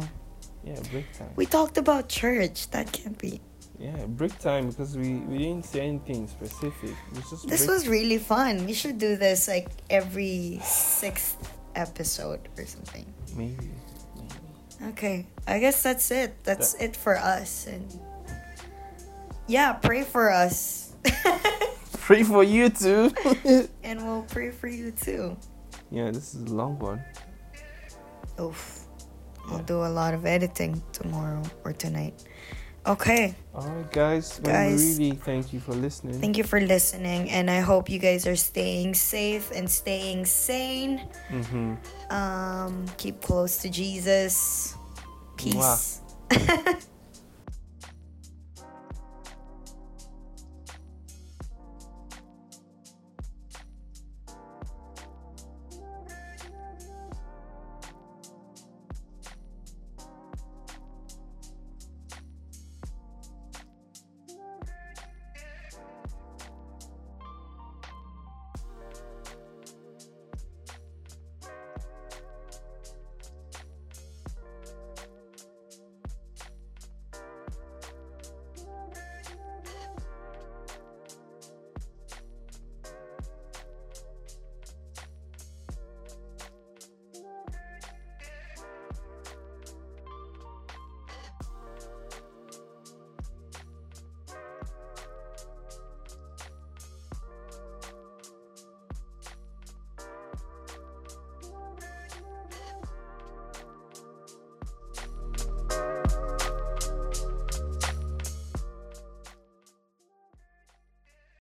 Yeah, 0.64 0.80
break 0.92 1.12
time. 1.18 1.32
We 1.36 1.46
talked 1.46 1.78
about 1.78 2.08
church. 2.10 2.70
That 2.72 2.92
can't 2.92 3.18
be. 3.18 3.42
Yeah, 3.80 4.06
break 4.06 4.38
time 4.40 4.70
because 4.70 4.96
we, 4.96 5.16
we 5.26 5.40
didn't 5.40 5.66
say 5.66 5.82
anything 5.82 6.28
specific. 6.28 6.92
It 7.12 7.16
was 7.18 7.30
just 7.32 7.48
This 7.50 7.68
was 7.68 7.88
really 7.88 8.20
fun. 8.20 8.66
We 8.66 8.74
should 8.74 8.98
do 9.00 9.18
this 9.18 9.48
like 9.48 9.68
every 9.90 10.60
sixth 10.64 11.36
episode 11.76 12.48
or 12.58 12.66
something. 12.66 13.06
maybe. 13.36 13.58
maybe. 14.16 14.92
Okay, 14.94 15.26
I 15.48 15.60
guess 15.60 15.82
that's 15.82 16.12
it. 16.12 16.44
That's 16.44 16.76
it 16.76 16.96
for 16.96 17.18
us. 17.18 17.66
And 17.68 17.84
yeah, 19.48 19.74
pray 19.74 20.04
for 20.04 20.32
us. 20.32 20.94
pray 22.00 22.24
for 22.24 22.44
you 22.44 22.70
too. 22.70 23.12
and 23.84 24.06
we'll 24.06 24.24
pray 24.30 24.52
for 24.52 24.68
you 24.68 24.92
too. 24.92 25.38
yeah, 25.92 26.12
this 26.12 26.36
is 26.36 26.52
a 26.52 26.56
long 26.56 26.80
one. 26.80 27.04
Oof. 28.40 28.82
I'll 29.50 29.60
do 29.60 29.84
a 29.84 29.92
lot 29.92 30.14
of 30.14 30.26
editing 30.26 30.82
tomorrow 30.94 31.44
or 31.66 31.74
tonight. 31.74 32.14
Okay. 32.86 33.34
All 33.56 33.68
right, 33.68 33.92
guys. 33.92 34.40
Guys. 34.44 35.00
we 35.00 35.06
really 35.06 35.16
thank 35.18 35.54
you 35.54 35.60
for 35.60 35.74
listening. 35.74 36.20
Thank 36.20 36.38
you 36.38 36.44
for 36.44 36.60
listening. 36.60 37.30
And 37.30 37.50
I 37.50 37.62
hope 37.62 37.90
you 37.90 38.00
guys 38.00 38.28
are 38.28 38.36
staying 38.36 38.94
safe 38.94 39.52
and 39.56 39.70
staying 39.70 40.26
sane. 40.26 41.08
mm-hmm. 41.30 41.76
Um, 42.14 42.86
keep 42.98 43.22
close 43.22 43.58
to 43.60 43.70
Jesus. 43.70 44.76
Peace. 45.38 46.02